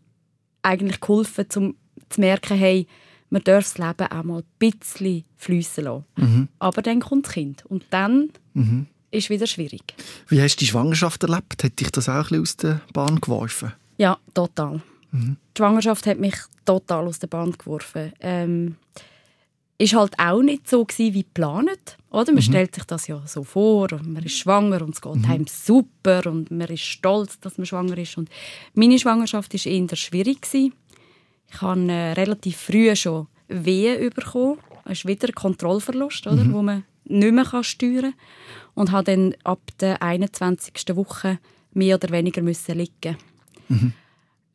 [0.62, 1.76] eigentlich geholfen, um
[2.08, 2.86] zu merken, hey,
[3.30, 6.04] man darf das Leben auch mal ein bisschen fließen lassen.
[6.16, 6.48] Mhm.
[6.58, 8.86] Aber dann kommt das Kind und dann mhm.
[9.10, 9.94] ist es wieder schwierig.
[10.28, 11.62] Wie hast du die Schwangerschaft erlebt?
[11.62, 13.72] Hat dich das auch ein bisschen aus der Bahn geworfen?
[13.98, 14.82] Ja, total.
[15.10, 15.36] Mhm.
[15.56, 18.12] Die Schwangerschaft hat mich total aus der Bahn geworfen.
[18.20, 18.76] Ähm,
[19.78, 21.98] ist halt auch nicht so gewesen, wie geplant.
[22.10, 22.32] Oder?
[22.32, 22.40] Man mhm.
[22.42, 25.24] stellt sich das ja so vor und man ist schwanger und es geht mhm.
[25.30, 28.16] einem super und man ist stolz, dass man schwanger ist.
[28.16, 28.30] Und
[28.74, 30.42] meine Schwangerschaft war eher schwierig.
[30.42, 30.72] Gewesen.
[31.50, 34.58] Ich habe äh, relativ früh schon Wehen bekommen.
[34.84, 36.44] Das ist wieder ein Kontrollverlust, oder?
[36.44, 36.52] Mhm.
[36.52, 38.14] wo man nicht mehr steuern kann.
[38.74, 40.74] Und habe dann ab der 21.
[40.94, 41.38] Woche
[41.72, 43.16] mehr oder weniger müssen liegen.
[43.68, 43.92] Mhm.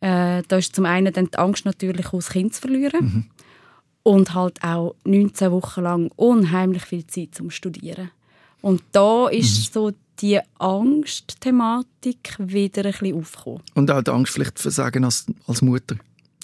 [0.02, 3.00] Äh, da ist zum einen dann die Angst natürlich, das Kind zu verlieren.
[3.04, 3.26] Mhm.
[4.04, 8.10] Und halt auch 19 Wochen lang unheimlich viel Zeit zum Studieren.
[8.62, 9.74] Und da ist mhm.
[9.74, 13.62] so die Angstthematik wieder ein bisschen aufgekommen.
[13.76, 15.96] Und auch die Angst vielleicht Versagen als, als Mutter?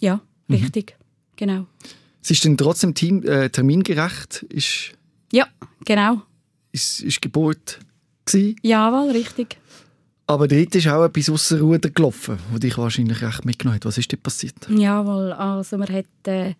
[0.01, 0.21] Ja.
[0.49, 1.03] Richtig, mhm.
[1.35, 1.65] genau.
[2.21, 4.43] Es ist denn trotzdem team, äh, termingerecht?
[4.49, 4.93] Ist,
[5.31, 5.47] ja,
[5.85, 6.21] genau.
[6.71, 7.79] Ist, ist Geburt
[8.25, 8.55] gewesen?
[8.61, 9.57] Jawohl, richtig.
[10.27, 13.85] Aber dort ist auch etwas außer Ruder gelaufen, was dich wahrscheinlich recht mitgenommen hat.
[13.85, 14.55] Was ist dort passiert?
[14.69, 16.53] Jawohl, also man hat äh,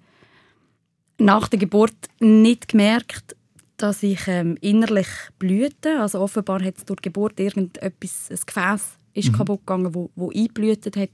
[1.18, 3.36] nach der Geburt nicht gemerkt,
[3.76, 6.00] dass ich ähm, innerlich blühte.
[6.00, 8.82] Also offenbar hat es durch die Geburt irgendetwas, ein Gefäß
[9.14, 9.38] ist mhm.
[9.38, 11.10] kaputt gegangen, wo, wo einblühtet hat.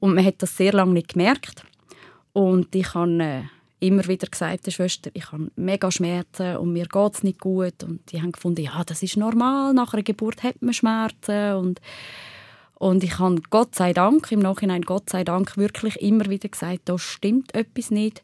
[0.00, 1.64] Und man hat das sehr lange nicht gemerkt.
[2.32, 3.42] Und ich habe äh,
[3.80, 7.82] immer wieder gesagt der Schwester, ich habe mega Schmerzen und mir geht es nicht gut.
[7.82, 11.54] Und die haben gefunden, ja, das ist normal, nach einer Geburt hat man Schmerzen.
[11.54, 11.80] Und,
[12.74, 16.82] Und ich habe Gott sei Dank, im Nachhinein Gott sei Dank, wirklich immer wieder gesagt,
[16.84, 18.22] da stimmt etwas nicht,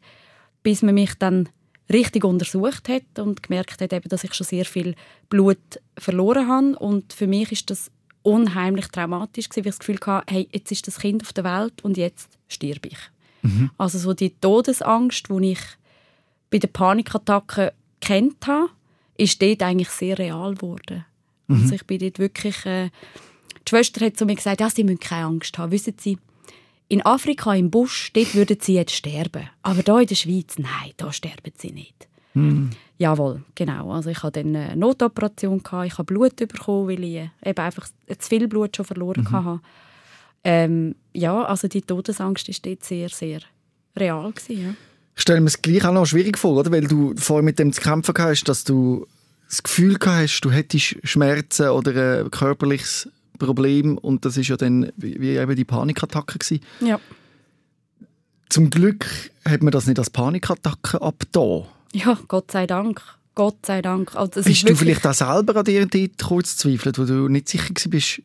[0.63, 1.49] bis man mich dann
[1.91, 4.95] richtig untersucht hat und gemerkt hat, eben, dass ich schon sehr viel
[5.29, 5.57] Blut
[5.97, 6.79] verloren habe.
[6.79, 7.91] Und für mich ist das
[8.23, 11.83] unheimlich traumatisch weil ich das Gefühl hatte, hey, jetzt ist das Kind auf der Welt
[11.83, 12.97] und jetzt sterbe ich.
[13.41, 13.71] Mhm.
[13.77, 15.59] Also so die Todesangst, die ich
[16.49, 17.71] bei den Panikattacken
[18.01, 18.69] kennt habe,
[19.17, 21.05] ist dort eigentlich sehr real geworden.
[21.47, 21.61] Mhm.
[21.61, 22.65] Also ich bin dort wirklich...
[22.65, 22.89] Äh,
[23.65, 25.73] die Schwester hat zu mir gesagt, ja, Sie müssen keine Angst haben.
[25.73, 26.17] Wissen Sie,
[26.87, 29.49] in Afrika im Busch, dort würden Sie jetzt sterben.
[29.61, 32.07] Aber hier in der Schweiz, nein, da sterben Sie nicht.
[32.33, 32.69] Mhm.
[32.97, 33.91] Jawohl, genau.
[33.91, 37.59] Also ich hatte dann eine Notoperation, gehabt, ich habe Blut bekommen, weil ich äh, eben
[37.59, 39.31] einfach zu viel Blut schon verloren mhm.
[39.31, 39.59] hatte.
[40.43, 43.39] Ähm, ja, also die Todesangst war dort sehr, sehr
[43.95, 44.31] real.
[44.31, 44.73] Gewesen, ja.
[45.15, 46.71] Ich stelle mir es gleich auch noch schwierig vor, oder?
[46.71, 49.07] weil du vorher mit dem zu kämpfen hast, dass du
[49.49, 54.91] das Gefühl hast, du hättest Schmerzen oder ein körperliches Problem und das ist ja dann
[54.97, 56.63] wie eben die Panikattacke gewesen.
[56.81, 56.99] Ja.
[58.49, 59.05] Zum Glück
[59.45, 61.67] hat man das nicht als Panikattacke ab da.
[61.93, 63.01] Ja, Gott sei Dank.
[63.35, 64.15] Gott sei Dank.
[64.15, 65.87] Also, bist du vielleicht auch selber an dir
[66.23, 68.21] kurz zweifelt, wo du nicht sicher bist,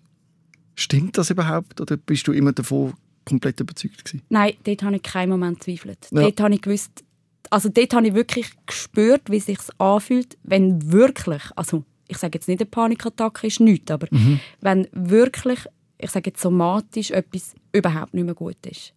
[0.82, 4.22] stimmt das überhaupt oder bist du immer davon komplett überzeugt gewesen?
[4.28, 6.08] Nein, dort habe ich keinen Moment zweifelt.
[6.10, 6.22] Ja.
[6.22, 7.04] Dort habe ich gewusst,
[7.50, 12.36] also dort habe ich wirklich gespürt, wie es sich anfühlt, wenn wirklich, also ich sage
[12.36, 14.40] jetzt nicht eine Panikattacke ist nichts, aber mhm.
[14.60, 15.60] wenn wirklich,
[15.98, 18.92] ich sage jetzt somatisch, etwas überhaupt nicht mehr gut ist.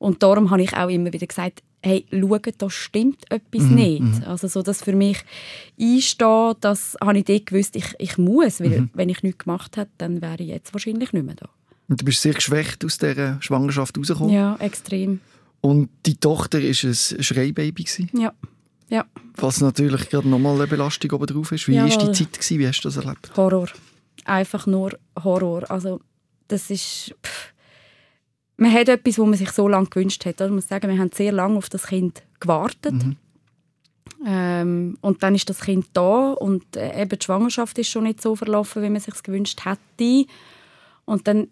[0.00, 3.74] Und darum habe ich auch immer wieder gesagt, hey, schaut, da stimmt etwas mhm.
[3.74, 4.00] nicht.
[4.00, 4.24] Mhm.
[4.26, 5.18] Also so, dass für mich
[5.78, 8.90] einstehen, das habe ich dort gewusst, ich, ich muss, weil mhm.
[8.94, 11.50] wenn ich nichts gemacht hätte, dann wäre ich jetzt wahrscheinlich nicht mehr da.
[11.86, 14.32] Und du bist sehr geschwächt aus dieser Schwangerschaft rausgekommen?
[14.32, 15.20] Ja, extrem.
[15.60, 17.86] Und die Tochter war ein Schreibaby?
[18.14, 18.32] Ja.
[18.88, 19.04] Ja.
[19.36, 21.68] Was natürlich gerade nochmal eine Belastung oben drauf ist.
[21.68, 22.32] Wie war die Zeit?
[22.32, 22.58] Gewesen?
[22.58, 23.30] Wie hast du das erlebt?
[23.36, 23.68] Horror.
[24.24, 25.70] Einfach nur Horror.
[25.70, 26.00] Also,
[26.48, 27.14] das ist...
[27.22, 27.52] Pff.
[28.60, 30.38] Man hat etwas, was man sich so lange gewünscht hat.
[30.38, 32.92] Ich muss sagen, wir haben sehr lange auf das Kind gewartet.
[32.92, 33.16] Mhm.
[34.26, 38.20] Ähm, und dann ist das Kind da und äh, eben die Schwangerschaft ist schon nicht
[38.20, 40.26] so verlaufen, wie man sich gewünscht hätte.
[41.06, 41.48] Und dann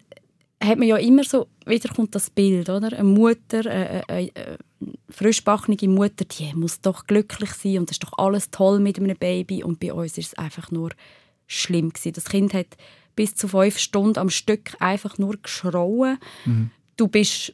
[0.63, 2.95] hat man ja immer so, wieder kommt das Bild, oder?
[2.95, 4.57] Eine Mutter, eine, eine, eine
[5.09, 9.17] frischbachnige Mutter, die muss doch glücklich sein und es ist doch alles toll mit einem
[9.17, 10.91] Baby und bei uns ist es einfach nur
[11.47, 12.13] schlimm gewesen.
[12.13, 12.67] Das Kind hat
[13.15, 16.19] bis zu fünf Stunden am Stück einfach nur geschrauen.
[16.45, 16.69] Mhm.
[16.99, 17.53] Du bist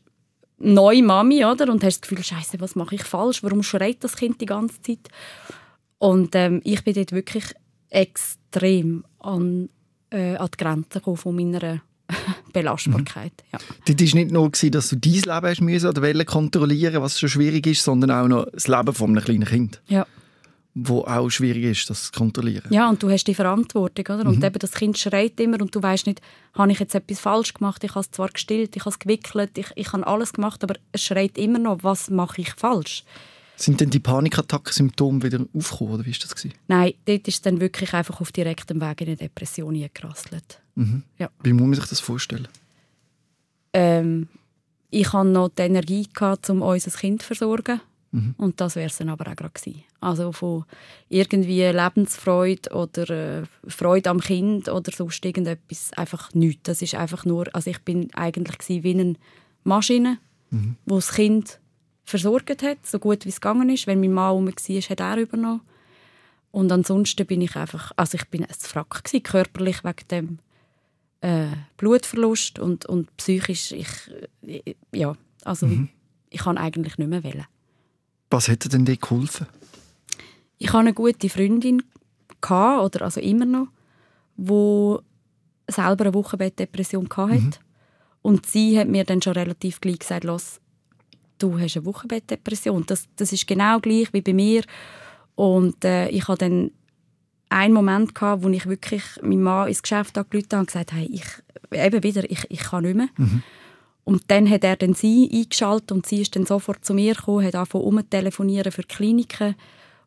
[0.58, 1.72] neue Mami, oder?
[1.72, 3.44] Und hast das Gefühl, Scheiße, was mache ich falsch?
[3.44, 5.08] Warum schreit das Kind die ganze Zeit?
[6.00, 7.46] Und ähm, ich bin dort wirklich
[7.90, 9.70] extrem an,
[10.10, 11.82] äh, an die Grenze von meiner
[12.54, 13.34] Belastbarkeit.
[13.52, 13.60] Mhm.
[13.60, 13.60] Ja.
[13.94, 17.68] Das war nicht nur, dass du dein Leben hast müssen oder kontrollieren was schon schwierig
[17.68, 19.80] ist, sondern auch noch das Leben von einem kleinen Kind.
[19.88, 20.08] Ja.
[20.78, 22.70] Wo auch schwierig ist, das zu kontrollieren.
[22.70, 24.28] Ja, und du hast die Verantwortung, oder?
[24.28, 24.44] Und mhm.
[24.44, 26.22] eben das Kind schreit immer und du weißt nicht,
[26.54, 27.82] habe ich jetzt etwas falsch gemacht?
[27.86, 30.76] Ich habe es zwar gestillt, ich habe es gewickelt, ich, ich habe alles gemacht, aber
[30.92, 33.06] es schreit immer noch, was mache ich falsch?
[33.56, 36.36] Sind denn die Panikattacken-Symptome wieder aufgekommen, oder wie war das?
[36.36, 36.54] Gewesen?
[36.68, 40.60] Nein, dort ist es dann wirklich einfach auf direktem Weg in eine Depression gerasselt.
[40.76, 41.04] Mhm.
[41.18, 41.30] Ja.
[41.42, 42.50] Wie muss man sich das vorstellen?
[43.72, 44.28] Ähm,
[44.90, 47.80] ich hatte noch die Energie, gehabt, um unser Kind zu versorgen.
[48.16, 48.34] Mhm.
[48.38, 49.84] Und das wäre es dann aber auch gerade gewesen.
[50.00, 50.64] Also von
[51.10, 56.64] irgendwie Lebensfreude oder äh, Freude am Kind oder sonst irgendetwas, einfach nichts.
[56.64, 59.16] Das ist einfach nur, also ich bin eigentlich wie eine
[59.66, 60.18] Maschine,
[60.50, 60.78] mhm.
[60.86, 61.60] wo das Kind
[62.06, 63.86] versorgt hat, so gut wie es gegangen ist.
[63.86, 65.62] Wenn mein Mann rum war, hat er übernommen.
[66.52, 70.40] Und ansonsten bin ich einfach, also ich bin ein Frack gewesen, körperlich wegen dem
[71.20, 73.90] äh, Blutverlust und, und psychisch, ich,
[74.48, 75.90] äh, ja, also mhm.
[76.30, 77.46] ich kann eigentlich nicht mehr wählen.
[78.30, 79.48] Was hätte denn dir geholfen?
[80.58, 81.84] Ich hatte eine gute Freundin,
[82.42, 83.68] gehabt, oder also immer noch,
[84.38, 84.98] die
[85.68, 87.36] selber eine Wochenbettdepression hatte.
[87.36, 87.52] Mhm.
[88.22, 90.60] Und sie hat mir dann schon relativ gleich gesagt, los,
[91.38, 92.86] du hast eine Wochenbettdepression.
[92.88, 94.64] Das, das ist genau gleich wie bei mir.
[95.36, 96.72] Und äh, ich hatte dann
[97.50, 101.04] einen Moment gehabt, wo ich wirklich meinem Mann ins Geschäft angerufen habe und gesagt habe,
[101.06, 101.26] ich,
[101.72, 103.10] eben wieder, ich, ich kann nicht mehr.
[103.18, 103.44] Mhm.
[104.06, 107.46] Und dann hat er dann sie eingeschaltet und sie ist dann sofort zu mir gekommen,
[107.46, 109.56] hat angefangen telefonieren für Kliniken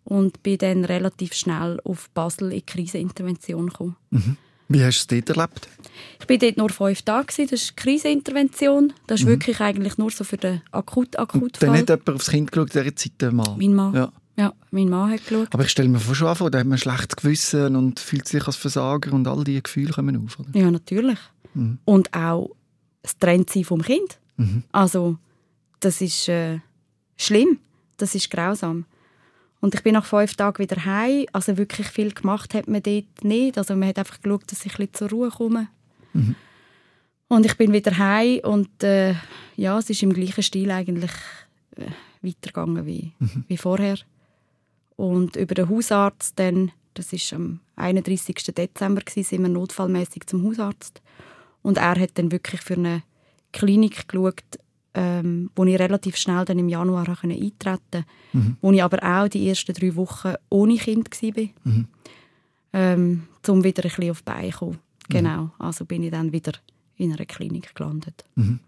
[0.04, 3.96] und bin dann relativ schnell auf Basel in die Krisenintervention gekommen.
[4.11, 4.37] Mhm.
[4.68, 5.68] Wie hast du es dort erlebt?
[6.20, 7.26] Ich war dort nur fünf Tage.
[7.26, 8.92] Das ist Krisenintervention.
[9.06, 9.30] Das ist mhm.
[9.30, 12.94] wirklich eigentlich nur so für den akut akut Dann hat jemand aufs Kind geschaut, dieser
[12.94, 13.56] Zeit der Mann?
[13.58, 13.94] Mein Mann.
[13.94, 14.12] Ja.
[14.37, 15.48] ja, mein Mann hat geschaut.
[15.52, 18.46] Aber ich stelle mir schon vor, da hat man ein schlechtes Gewissen und fühlt sich
[18.46, 20.38] als Versager und all diese Gefühle kommen auf.
[20.38, 20.50] Oder?
[20.52, 21.18] Ja, natürlich.
[21.54, 21.78] Mhm.
[21.87, 22.50] Und auch
[23.02, 24.18] das Trennsein vom Kind.
[24.37, 24.62] Mhm.
[24.72, 25.16] Also,
[25.80, 26.61] das ist äh,
[27.16, 27.58] schlimm.
[27.96, 28.84] Das ist grausam.
[29.61, 31.26] Und ich bin nach fünf Tagen wieder heim.
[31.32, 33.58] Also wirklich viel gemacht hat man dort nicht.
[33.58, 35.68] Also man hat einfach geschaut, dass ich ein bisschen zur Ruhe komme.
[36.12, 36.37] Mhm.
[37.26, 39.14] Und ich bin wieder heim und äh,
[39.56, 41.11] ja, es ist im gleichen Stil eigentlich
[41.76, 41.90] äh,
[42.22, 43.44] weitergegangen wie, mhm.
[43.48, 43.98] wie vorher.
[44.96, 48.34] Und über den Hausarzt dann, das ist am 31.
[48.54, 51.02] Dezember gewesen, sind wir notfallmäßig zum Hausarzt
[51.62, 53.03] und er hat dann wirklich für eine
[53.53, 54.42] Klinik geschaut,
[54.94, 58.57] ähm, wo ich relativ schnell dann im Januar eintreten konnte, mhm.
[58.61, 61.88] wo ich aber auch die ersten drei Wochen ohne Kind war, mhm.
[62.73, 64.73] ähm, um wieder ein bisschen auf die Beine zu kommen.
[64.73, 65.12] Mhm.
[65.12, 66.53] Genau, also bin ich dann wieder
[66.97, 68.25] in einer Klinik gelandet.
[68.35, 68.61] Mhm.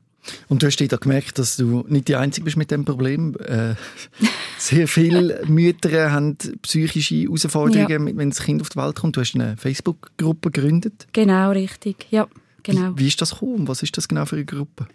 [0.49, 3.35] Und du hast da gemerkt, dass du nicht die Einzige bist mit dem Problem.
[3.37, 3.75] Äh,
[4.59, 8.17] sehr viele Mütter haben psychische Herausforderungen, ja.
[8.17, 9.17] wenn das Kind auf die Welt kommt.
[9.17, 11.09] Du hast eine Facebook-Gruppe gegründet.
[11.13, 12.07] Genau, richtig.
[12.11, 12.29] Ja,
[12.63, 12.93] genau.
[12.95, 13.69] Wie, wie ist das gekommen?
[13.69, 14.87] Was ist das genau für eine Gruppe?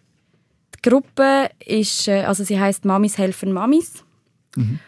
[0.76, 4.04] Die Gruppe ist, äh, also sie heißt Mamis helfen Mamis.
[4.56, 4.80] Mhm.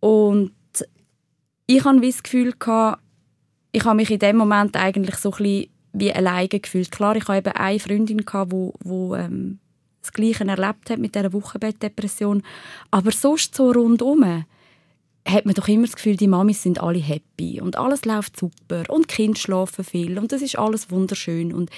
[0.00, 0.52] Und
[1.66, 2.54] ich hatte das Gefühl,
[3.72, 6.90] ich habe mich in dem Moment eigentlich so ein bisschen wie alleine gefühlt.
[6.90, 9.58] Klar, ich hatte eben eine Freundin, die wo, wo ähm,
[10.02, 12.42] das Gleiche erlebt hat mit dieser Wochenbettdepression.
[12.90, 14.44] Aber sonst so rundum
[15.26, 18.84] hat man doch immer das Gefühl, die Mamis sind alle happy und alles läuft super
[18.88, 21.52] und die Kinder schlafen viel und das ist alles wunderschön.
[21.52, 21.70] Und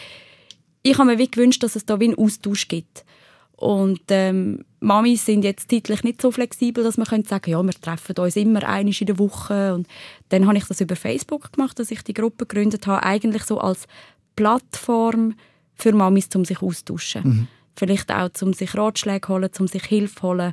[0.82, 3.04] ich habe mir wie gewünscht, dass es da wie einen Austausch gibt.
[3.56, 7.72] Und ähm, Mamis sind jetzt zeitlich nicht so flexibel, dass man könnte sagen, ja, wir
[7.72, 9.74] treffen uns immer einmal in der Woche.
[9.74, 9.88] Und
[10.28, 13.58] dann habe ich das über Facebook gemacht, dass ich die Gruppe gegründet habe, eigentlich so
[13.58, 13.86] als
[14.36, 15.34] Plattform
[15.74, 17.22] für Mamis, um sich austauschen.
[17.24, 20.52] Mhm vielleicht auch, um sich Ratschläge zu holen, um sich Hilfe zu holen.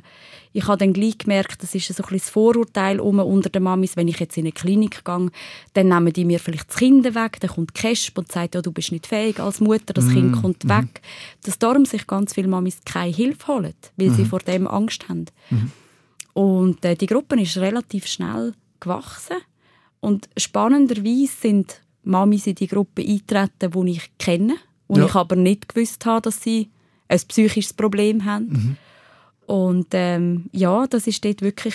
[0.52, 4.08] Ich habe dann gleich gemerkt, das ist so ein das Vorurteil unter den Mamis, wenn
[4.08, 5.30] ich jetzt in eine Klinik gehe,
[5.74, 8.72] dann nehmen die mir vielleicht das Kind weg, dann kommt Kesp und sagt, ja, du
[8.72, 10.12] bist nicht fähig als Mutter, das mm.
[10.12, 10.68] Kind kommt mm.
[10.68, 11.00] weg.
[11.44, 14.14] Dass darum sich ganz viele Mamis keine Hilfe holen, weil mm.
[14.14, 14.26] sie mhm.
[14.26, 15.26] vor dem Angst haben.
[15.50, 15.72] Mhm.
[16.32, 19.36] Und äh, die Gruppe ist relativ schnell gewachsen
[20.00, 25.06] und spannenderweise sind Mamis in die Gruppe eingetreten, die ich kenne und ja.
[25.06, 26.70] ich aber nicht gewusst habe, dass sie
[27.08, 28.48] ein psychisches Problem haben.
[28.48, 28.76] Mhm.
[29.46, 31.74] Und ähm, ja, das ist dort wirklich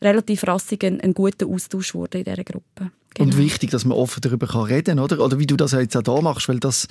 [0.00, 2.90] relativ rassig ein, ein guter Austausch wurde in dieser Gruppe.
[3.14, 3.28] Genau.
[3.28, 5.22] Und wichtig, dass man offen darüber kann reden kann, oder?
[5.22, 6.88] Oder wie du das jetzt auch hier machst, weil das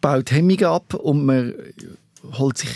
[0.00, 1.54] baut Hemmungen ab und man
[2.38, 2.70] holt sich,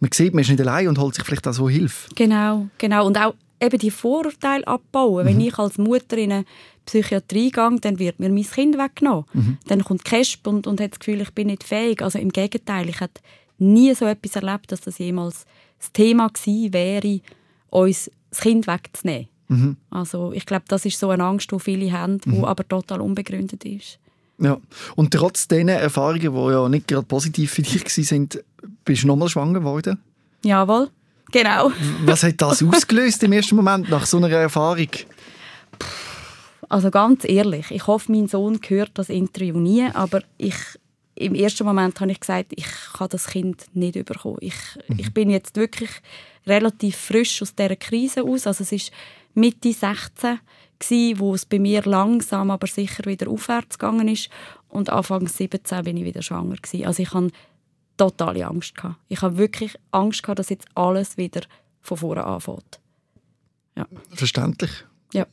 [0.00, 2.10] man sieht, man ist nicht allein und holt sich vielleicht auch so Hilfe.
[2.14, 3.06] Genau, genau.
[3.06, 5.24] Und auch eben die Vorurteile abbauen.
[5.24, 5.28] Mhm.
[5.28, 6.44] Wenn ich als Mutter in eine
[6.84, 9.24] Psychiatrie gehe, dann wird mir mein Kind weggenommen.
[9.32, 9.58] Mhm.
[9.66, 12.02] Dann kommt Kesp und, und hat das Gefühl, ich bin nicht fähig.
[12.02, 13.22] Also im Gegenteil, ich hätte
[13.58, 15.46] nie so etwas erlebt, dass das jemals
[15.78, 17.20] das Thema gewesen wäre,
[17.70, 19.28] uns das Kind wegzunehmen.
[19.48, 19.76] Mhm.
[19.90, 22.44] Also ich glaube, das ist so eine Angst, die viele haben, die mhm.
[22.44, 23.98] aber total unbegründet ist.
[24.38, 24.58] Ja,
[24.96, 28.28] und trotz diesen Erfahrungen, die ja nicht gerade positiv für dich waren,
[28.84, 29.98] bist du nochmal schwanger geworden?
[30.42, 30.90] Jawohl,
[31.30, 31.70] genau.
[32.04, 34.88] Was hat das ausgelöst im ersten Moment nach so einer Erfahrung?
[36.68, 40.56] Also ganz ehrlich, ich hoffe, mein Sohn hört das Interview nie, aber ich
[41.16, 44.38] im ersten Moment habe ich gesagt, ich kann das Kind nicht überkommen.
[44.40, 44.54] Ich,
[44.88, 44.98] mhm.
[44.98, 45.90] ich bin jetzt wirklich
[46.46, 48.46] relativ frisch aus dieser Krise aus.
[48.46, 48.92] Also es ist
[49.34, 50.40] Mitte 16
[50.78, 54.28] gewesen, wo es bei mir langsam, aber sicher wieder aufwärts gegangen ist.
[54.68, 56.86] Und Anfang 17 bin ich wieder schwanger gewesen.
[56.86, 57.30] Also ich hatte
[57.96, 58.96] totale Angst gehabt.
[59.08, 61.42] Ich habe wirklich Angst gehabt, dass jetzt alles wieder
[61.80, 62.80] von vorne anfängt.
[63.76, 63.86] Ja.
[64.10, 64.70] Verständlich.
[65.12, 65.26] Ja.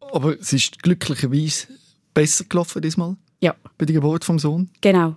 [0.00, 1.68] Aber es ist glücklicherweise
[2.14, 3.16] besser gelaufen diesmal?
[3.40, 3.54] Ja.
[3.76, 4.68] Bei der Geburt vom Sohn?
[4.80, 5.16] Genau.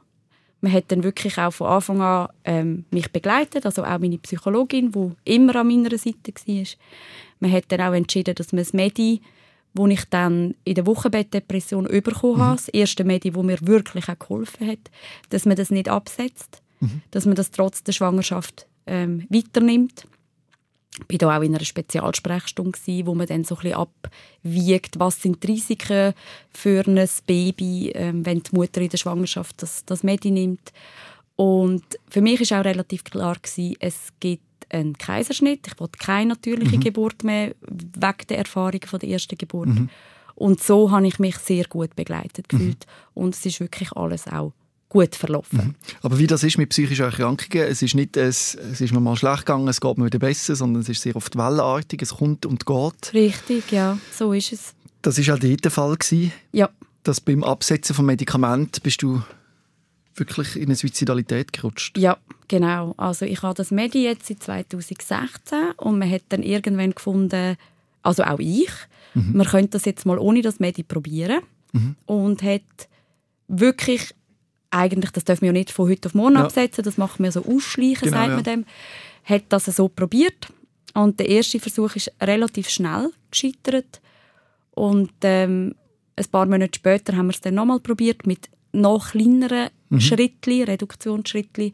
[0.62, 4.92] Man hat dann wirklich auch von Anfang an ähm, mich begleitet, also auch meine Psychologin,
[4.92, 6.66] die immer an meiner Seite war.
[7.40, 9.22] Man hat dann auch entschieden, dass man das Medi,
[9.74, 12.42] wo ich dann in der Wochenbettdepression bekommen mhm.
[12.42, 14.92] habe, das erste Medi, wo mir wirklich auch geholfen hat,
[15.30, 17.02] dass man das nicht absetzt, mhm.
[17.10, 20.06] dass man das trotz der Schwangerschaft ähm, weiternimmt.
[21.08, 25.42] Ich war auch in einer Spezialsprechstunde, wo man dann so ein bisschen abwiegt, was sind
[25.42, 26.14] die Risiken
[26.52, 30.74] für ein Baby, ähm, wenn die Mutter in der Schwangerschaft das, das Medi nimmt.
[31.38, 35.68] Und für mich war auch relativ klar, gewesen, es gibt einen Kaiserschnitt.
[35.68, 36.82] Ich wollte keine natürliche mhm.
[36.82, 39.70] Geburt mehr, wegen der Erfahrung von der ersten Geburt.
[39.70, 39.90] Mhm.
[40.36, 42.86] Und so habe ich mich sehr gut begleitet gefühlt.
[42.86, 43.24] Mhm.
[43.24, 44.54] Und es ist wirklich alles auch
[44.92, 45.58] gut verlaufen.
[45.58, 45.76] Mhm.
[46.02, 49.16] Aber wie das ist mit psychischen Erkrankungen, es ist nicht, es, es ist mir mal
[49.16, 52.46] schlecht gegangen, es geht mir wieder besser, sondern es ist sehr oft wellenartig, es kommt
[52.46, 53.14] und geht.
[53.14, 54.74] Richtig, ja, so ist es.
[55.02, 56.34] Das war auch dort der Fall gewesen.
[56.52, 56.70] Ja.
[57.04, 59.24] Dass beim Absetzen von Medikamenten bist du
[60.16, 61.98] wirklich in eine Suizidalität gerutscht.
[61.98, 62.18] Ja,
[62.50, 62.94] genau.
[62.98, 67.56] Also ich habe das Medi jetzt seit 2016 und man hat dann irgendwann gefunden,
[68.04, 68.70] also auch ich,
[69.14, 69.38] mhm.
[69.38, 71.40] man könnte das jetzt mal ohne das Medi probieren
[71.72, 71.96] mhm.
[72.06, 72.62] und hat
[73.48, 74.14] wirklich
[74.72, 76.44] eigentlich, das dürfen wir ja nicht von heute auf morgen ja.
[76.44, 78.44] absetzen, das machen wir so ausschleichen, genau, sagt man ja.
[78.44, 78.66] dem,
[79.24, 80.48] hat das so probiert.
[80.94, 84.02] Und der erste Versuch ist relativ schnell gescheitert.
[84.72, 85.76] Und ähm,
[86.16, 90.00] ein paar Monate später haben wir es dann nochmal probiert mit noch kleineren mhm.
[90.00, 91.74] Schrittli, Reduktionsschrittli.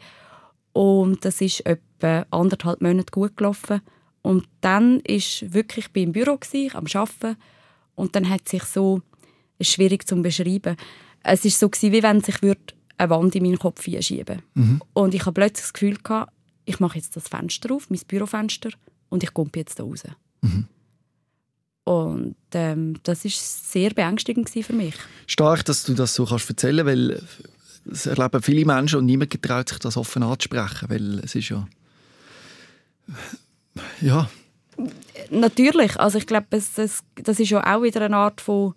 [0.74, 3.82] Und das ist etwa anderthalb Monate gut gelaufen.
[4.22, 7.38] Und dann ist wirklich ich im Büro gewesen, am Arbeiten
[7.96, 9.02] und dann hat sich so
[9.58, 10.76] ist schwierig zu beschreiben.
[11.24, 12.42] Es ist so gewesen, wie wenn sich
[12.98, 14.82] eine Wand in meinen Kopf einschieben mhm.
[14.94, 16.32] Und ich habe plötzlich das Gefühl gehabt,
[16.66, 18.70] ich mache jetzt das Fenster auf, mein Bürofenster,
[19.10, 20.04] und ich komme jetzt da raus.
[20.42, 20.66] Mhm.
[21.86, 24.96] Und ähm, das ist sehr beängstigend für mich.
[25.26, 27.22] Stark, dass du das so kannst erzählen, weil
[27.90, 31.66] es erleben viele Menschen und niemand getraut sich das offen anzusprechen, weil es ist ja
[34.02, 34.30] ja
[35.30, 38.74] natürlich, also ich glaube, das, das, das ist ja auch wieder eine Art von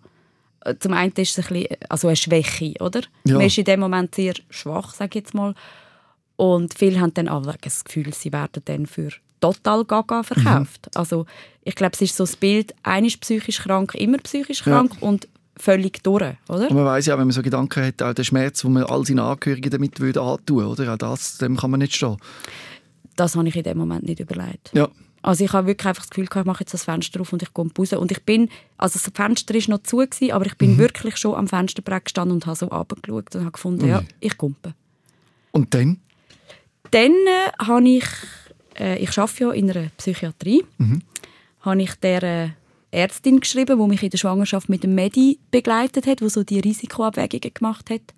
[0.78, 3.00] zum einen ist es ein bisschen, also eine Schwäche, oder?
[3.24, 3.36] Ja.
[3.36, 5.54] Man ist in dem Moment sehr schwach, sage ich jetzt mal.
[6.36, 10.86] Und viele haben dann auch das Gefühl, sie werden dann für total gaga verkauft.
[10.86, 10.98] Mhm.
[10.98, 11.26] Also
[11.64, 15.06] ich glaube, es ist so das Bild, einer ist psychisch krank, immer psychisch krank ja.
[15.06, 16.70] und völlig durch, oder?
[16.70, 19.04] Und man weiß ja, wenn man so Gedanken hat, auch der Schmerz, den man all
[19.04, 20.94] seinen Angehörigen damit würde antun, oder?
[20.94, 22.16] Auch das, dem kann man nicht stehen.
[23.16, 24.70] Das habe ich in dem Moment nicht überlegt.
[24.72, 24.88] Ja.
[25.22, 27.52] Also ich habe wirklich einfach das Gefühl, ich mache jetzt das Fenster auf und ich
[27.52, 27.92] komme raus.
[27.92, 30.78] Und ich bin, also das Fenster ist noch zu, gewesen, aber ich bin mhm.
[30.78, 33.90] wirklich schon am Fensterbrett gestanden und habe so runtergeschaut und habe gefunden, mhm.
[33.90, 34.54] ja, ich komme.
[35.52, 35.98] Und dann?
[36.90, 38.06] Dann äh, habe ich
[38.80, 41.02] äh, ich arbeite ja in einer Psychiatrie, mhm.
[41.60, 42.48] habe ich der äh,
[42.90, 46.58] Ärztin geschrieben, die mich in der Schwangerschaft mit dem Medi begleitet hat, die so die
[46.60, 48.14] Risikoabwägungen gemacht hat.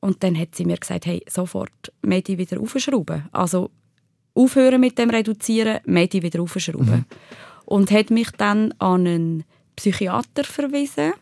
[0.00, 3.28] Und dann hat sie mir gesagt, hey, sofort Medi wieder aufschrauben.
[3.32, 3.70] Also
[4.34, 6.86] aufhören mit dem Reduzieren, Medi wieder aufschrauben.
[6.86, 7.04] Mhm.
[7.64, 9.44] Und hat mich dann an einen
[9.76, 11.12] Psychiater verwiesen.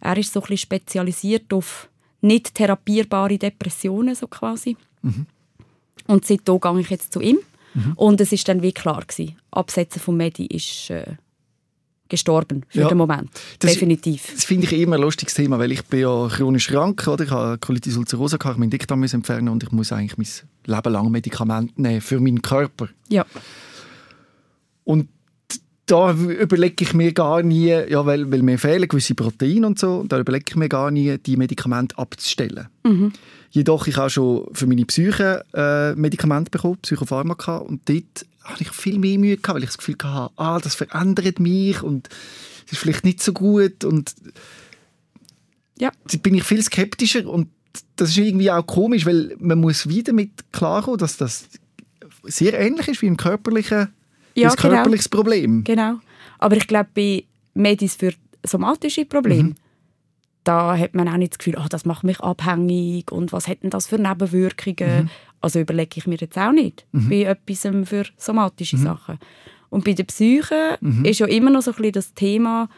[0.00, 1.88] Er ist so ein bisschen spezialisiert auf
[2.20, 4.76] nicht therapierbare Depressionen, so quasi.
[5.02, 5.26] Mhm.
[6.06, 7.38] Und seitdem gehe ich jetzt zu ihm.
[7.74, 7.92] Mhm.
[7.96, 11.16] Und es ist dann wie klar gewesen, Absetzen von Medi ist äh,
[12.08, 12.88] gestorben für ja.
[12.88, 13.30] den Moment.
[13.58, 14.30] Das, Definitiv.
[14.34, 17.24] Das finde ich immer ein lustiges Thema, weil ich bin ja chronisch krank, oder?
[17.24, 20.26] ich habe Colitis ulcerosa, ich meinen Dickdarm entfernen und ich muss eigentlich mein
[20.66, 22.88] Leben lang Medikamente nehmen für meinen Körper.
[23.08, 23.26] Ja.
[24.84, 25.08] Und
[25.86, 30.04] da überlege ich mir gar nie, ja, weil, weil mir fehlen gewisse Proteine und so,
[30.04, 32.68] da überlege ich mir gar nie, die Medikamente abzustellen.
[32.84, 33.12] Mhm.
[33.50, 38.70] Jedoch, ich habe schon für meine Psyche äh, Medikamente bekommen, Psychopharmaka, und dort hatte ich
[38.70, 42.08] viel mehr Mühe gehabt, weil ich das Gefühl hatte, ah, das verändert mich und
[42.66, 44.14] es ist vielleicht nicht so gut und
[45.78, 45.90] ja.
[46.22, 47.48] Bin ich viel skeptischer und
[47.96, 51.48] das ist irgendwie auch komisch, weil man muss wieder mit klarkommen, dass das
[52.24, 53.88] sehr ähnlich ist wie ein körperlicher,
[54.34, 54.74] ja, ein genau.
[54.74, 55.64] körperliches Problem.
[55.64, 55.94] Genau.
[56.38, 58.12] Aber ich glaube, bei Medis für
[58.44, 59.54] somatische Probleme, mhm
[60.44, 63.70] da hat man auch nicht das Gefühl, oh, das macht mich abhängig und was hätten
[63.70, 65.04] das für Nebenwirkungen.
[65.04, 65.10] Mhm.
[65.40, 67.08] Also überlege ich mir jetzt auch nicht mhm.
[67.08, 68.82] bei etwas für somatische mhm.
[68.82, 69.18] Sachen.
[69.70, 71.04] Und bei der Psyche mhm.
[71.04, 72.68] ist ja immer noch so ein bisschen das Thema,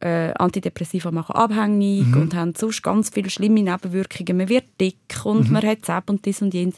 [0.00, 2.22] äh, Antidepressiva machen abhängig mhm.
[2.22, 4.36] und haben sonst ganz viele schlimme Nebenwirkungen.
[4.36, 5.52] Man wird dick und mhm.
[5.52, 6.76] man hat Zähne und dies und jenes.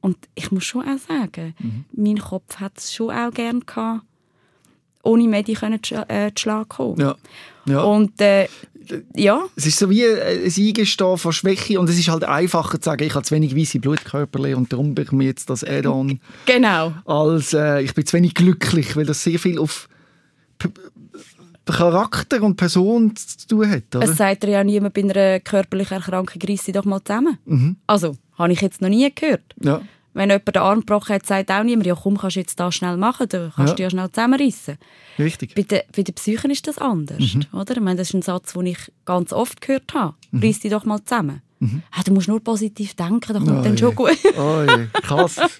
[0.00, 1.54] Und ich muss schon auch sagen,
[1.92, 4.02] mein Kopf hat es schon auch gerne gehabt,
[5.04, 7.00] ohne Medi können zu, äh, zu Schlag kommen.
[7.00, 7.16] Ja.
[7.66, 7.82] Ja.
[7.82, 8.48] Und äh,
[9.14, 9.44] ja.
[9.56, 13.04] Es ist so wie ein Eingestehen von Schwäche und es ist halt einfacher zu sagen,
[13.04, 16.20] ich habe zu wenig weiße Blutkörper und darum bin ich mir jetzt das Add-on.
[16.46, 16.92] Genau.
[17.04, 19.88] Als äh, ich bin zu wenig glücklich, weil das sehr viel auf
[21.64, 23.94] P Charakter und Person zu tun hat.
[23.94, 24.04] Oder?
[24.04, 27.38] Es sagt ja niemand bei einer körperlichen Erkrankung, reiss sie doch mal zusammen.
[27.44, 27.76] Mhm.
[27.86, 29.54] Also, habe ich jetzt noch nie gehört.
[29.60, 29.80] Ja.
[30.14, 32.74] Wenn jemand den Arm gebrochen hat, sagt auch niemand, ja komm, kannst du jetzt das
[32.74, 33.74] schnell machen, du kannst ja.
[33.74, 34.76] dich ja schnell zusammenreißen.
[35.18, 35.54] Richtig.
[35.54, 37.46] Bei, de, bei den Psychen ist das anders, mhm.
[37.52, 37.76] oder?
[37.76, 40.14] Ich meine, das ist ein Satz, den ich ganz oft gehört habe.
[40.30, 40.40] Mhm.
[40.40, 41.40] Reiss dich doch mal zusammen.
[41.60, 41.82] Mhm.
[41.96, 44.18] Ja, du musst nur positiv denken, dann kommt oh dann schon gut.
[44.36, 44.66] oh
[45.00, 45.36] krass.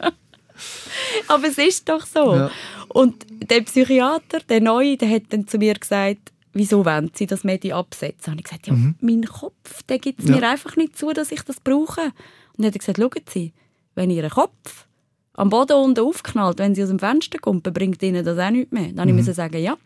[1.28, 2.35] Aber es ist doch so.
[2.35, 2.50] Ja.
[2.88, 7.44] Und der Psychiater, der Neue, der hat dann zu mir gesagt, wieso wollen Sie das
[7.44, 8.32] Medi absetzen?
[8.32, 8.96] Und ich gesagt, ja, mhm.
[9.00, 10.37] mein Kopf, der gibt es ja.
[10.37, 12.02] mir einfach nicht zu, dass ich das brauche.
[12.02, 12.12] Und
[12.58, 13.52] dann hat er gesagt, schauen Sie,
[13.94, 14.87] wenn ihr Kopf
[15.35, 18.72] am Boden unten aufknallt, wenn sie aus dem Fenster kommt, bringt ihnen das auch nichts
[18.72, 18.92] mehr.
[18.92, 19.18] Dann mhm.
[19.18, 19.76] ich sagen, ja,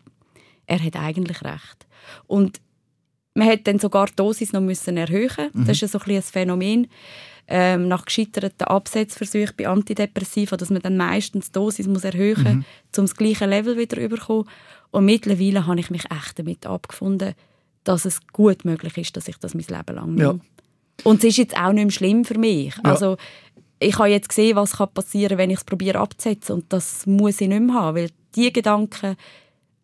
[0.65, 1.87] er hat eigentlich recht.
[2.27, 2.59] Und
[3.37, 5.49] man hat dann sogar die Dosis noch müssen erhöhen.
[5.53, 5.65] Mhm.
[5.65, 6.87] Das ist so ein, ein Phänomen
[7.47, 12.53] ähm, nach gescheiterten Absetzversuchen bei Antidepressiva, dass man dann meistens die Dosis muss erhöhen muss,
[12.53, 12.65] mhm.
[12.97, 14.49] um das gleiche Level wieder zu bekommen.
[14.91, 17.35] Und mittlerweile habe ich mich echt damit abgefunden,
[17.83, 20.23] dass es gut möglich ist, dass ich das mein Leben lang nehme.
[20.23, 20.39] Ja.
[21.03, 22.75] Und es ist jetzt auch nicht mehr schlimm für mich.
[22.75, 22.83] Ja.
[22.83, 23.17] Also
[23.79, 26.55] ich habe jetzt gesehen, was passieren kann, wenn ich es probiere abzusetzen.
[26.55, 29.15] Und das muss ich nicht mehr haben, weil diese Gedanken,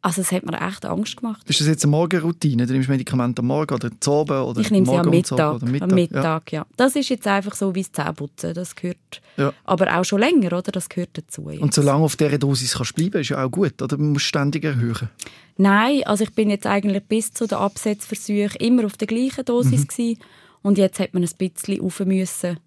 [0.03, 1.49] also es hat mir echt Angst gemacht.
[1.49, 2.67] Ist das jetzt eine Morgenroutine?
[2.67, 4.31] Du nimmst Medikamente am Morgen oder zu Abend?
[4.31, 5.61] Oder ich nehme sie am Mittag.
[5.61, 5.89] Mittag.
[5.89, 6.59] Am Mittag, ja.
[6.59, 6.67] ja.
[6.75, 8.53] Das ist jetzt einfach so wie das Zähneputzen.
[8.53, 9.53] Das gehört, ja.
[9.63, 10.73] aber auch schon länger, oder?
[10.73, 11.49] Das gehört dazu.
[11.49, 11.61] Jetzt.
[11.61, 13.97] Und solange auf dieser Dosis kannst bleiben ist ja auch gut, oder?
[13.97, 15.09] Man muss ständig erhöhen.
[15.55, 19.87] Nein, also ich bin jetzt eigentlich bis zu den Absetzversuchen immer auf der gleichen Dosis
[19.97, 20.17] mhm.
[20.63, 22.57] Und jetzt hat man ein bisschen rauf müssen,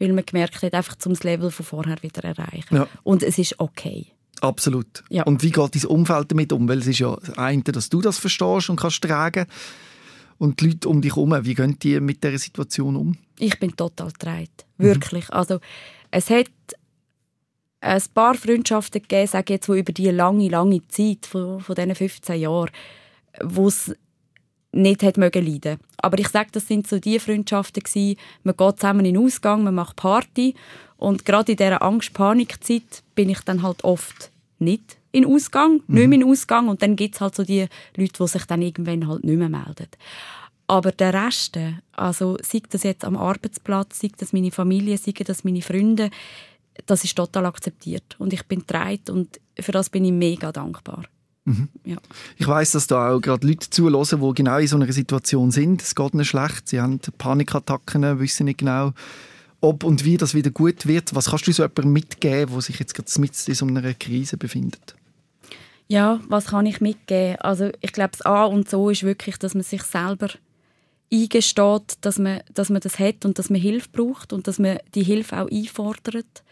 [0.00, 2.74] weil man gemerkt hat, einfach zum Level von vorher wieder erreichen.
[2.74, 2.88] Ja.
[3.04, 4.06] Und es ist okay.
[4.42, 5.04] Absolut.
[5.08, 5.22] Ja.
[5.22, 6.68] Und wie geht dein Umfeld damit um?
[6.68, 9.46] Weil es ist ja das eine, dass du das verstehst und kannst tragen.
[10.38, 13.16] Und die Leute um dich herum, wie gehen die mit dieser Situation um?
[13.38, 14.48] Ich bin total getragen.
[14.78, 15.32] Wirklich.
[15.32, 15.60] Also,
[16.10, 16.50] es hat
[17.80, 21.94] ein paar Freundschaften gegeben, sage jetzt, wo über die lange, lange Zeit von, von diesen
[21.94, 22.70] 15 Jahren,
[23.44, 23.94] wo es
[24.72, 25.78] nicht hat mögen leiden.
[25.98, 29.62] Aber ich sage, das sind so die Freundschaften gewesen, man geht zusammen in den Ausgang,
[29.62, 30.54] man macht Party
[30.96, 34.31] und gerade in dieser Angst-Panik-Zeit bin ich dann halt oft
[34.62, 37.66] nicht in Ausgang, nicht mehr in den Ausgang und dann gibt es halt so die
[37.96, 39.88] Leute, die sich dann irgendwann halt nicht mehr melden.
[40.66, 41.58] Aber der Rest,
[41.92, 46.10] also sei das jetzt am Arbeitsplatz, sei das meine Familie, sei das meine Freunde,
[46.86, 51.04] das ist total akzeptiert und ich bin getragen und für das bin ich mega dankbar.
[51.84, 51.96] Ja.
[52.36, 55.82] Ich weiß, dass da auch gerade Leute zuhören, die genau in so einer Situation sind.
[55.82, 58.92] Es geht ihnen schlecht, sie haben Panikattacken, wissen nicht genau,
[59.62, 61.14] ob und wie das wieder gut wird.
[61.14, 64.36] Was kannst du so jemandem mitgeben, der sich jetzt gerade mitten in so einer Krise
[64.36, 64.94] befindet?
[65.88, 67.36] Ja, was kann ich mitgeben?
[67.40, 70.28] Also ich glaube, das A und so ist wirklich, dass man sich selber
[71.12, 74.78] eingesteht, dass man, dass man das hat und dass man Hilfe braucht und dass man
[74.94, 76.42] die Hilfe auch einfordert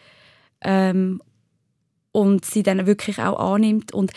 [0.61, 1.21] ähm,
[2.11, 3.93] und sie dann wirklich auch annimmt.
[3.93, 4.11] Und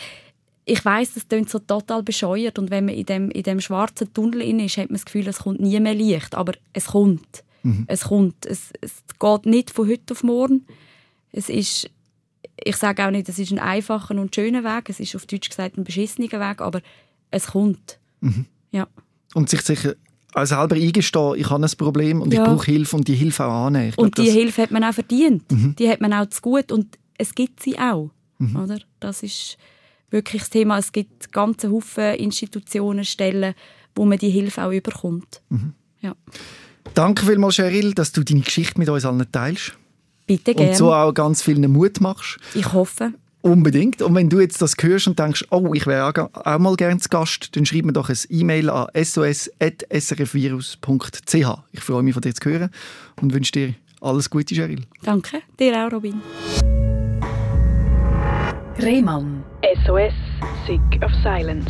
[0.63, 4.13] ich weiß, das klingt so total bescheuert und wenn man in dem, in dem schwarzen
[4.13, 6.35] Tunnel ist, hat man das Gefühl, es kommt nie mehr Licht.
[6.35, 7.43] Aber es kommt.
[7.87, 8.45] Es kommt.
[8.45, 10.65] Es, es geht nicht von heute auf morgen.
[11.31, 11.89] Es ist,
[12.63, 14.89] ich sage auch nicht, es ist ein einfacher und schöner Weg.
[14.89, 16.81] Es ist auf Deutsch gesagt ein beschissener Weg, aber
[17.31, 17.99] es kommt.
[18.71, 18.87] Ja.
[19.33, 19.95] Und sich sicher
[20.33, 22.43] auch selber eingestehen, ich habe ein Problem und Ja.
[22.43, 23.89] ich brauche Hilfe und die Hilfe auch annehmen.
[23.89, 25.43] Ich Und glaub, die Hilfe hat man auch verdient.
[25.49, 28.11] Die hat man auch zu gut und es gibt sie auch.
[28.39, 28.79] Oder?
[28.99, 29.57] Das ist
[30.09, 30.77] wirklich das Thema.
[30.77, 33.53] Es gibt ganze Haufen Institutionen, Stellen,
[33.95, 35.41] wo man die Hilfe auch überkommt.
[36.01, 36.15] Ja.
[36.93, 39.73] Danke vielmals, Cheryl, dass du deine Geschichte mit uns allen teilst.
[40.27, 40.71] Bitte gerne.
[40.71, 42.37] Und so auch ganz vielen Mut machst.
[42.53, 43.13] ich hoffe.
[43.41, 44.01] Unbedingt.
[44.01, 46.99] Und wenn du jetzt das hörst und denkst, oh, ich wäre auch, auch mal gern
[46.99, 51.47] zu Gast, dann schreib mir doch ein E-Mail an sos.srfvirus.ch.
[51.71, 52.71] Ich freue mich, von dir zu hören
[53.21, 54.81] und wünsche dir alles Gute, Cheryl.
[55.03, 55.43] Danke.
[55.59, 56.19] Dir auch, Robin.
[58.79, 59.43] Rehmann.
[59.85, 60.13] SOS,
[60.65, 61.69] Sick of Silence.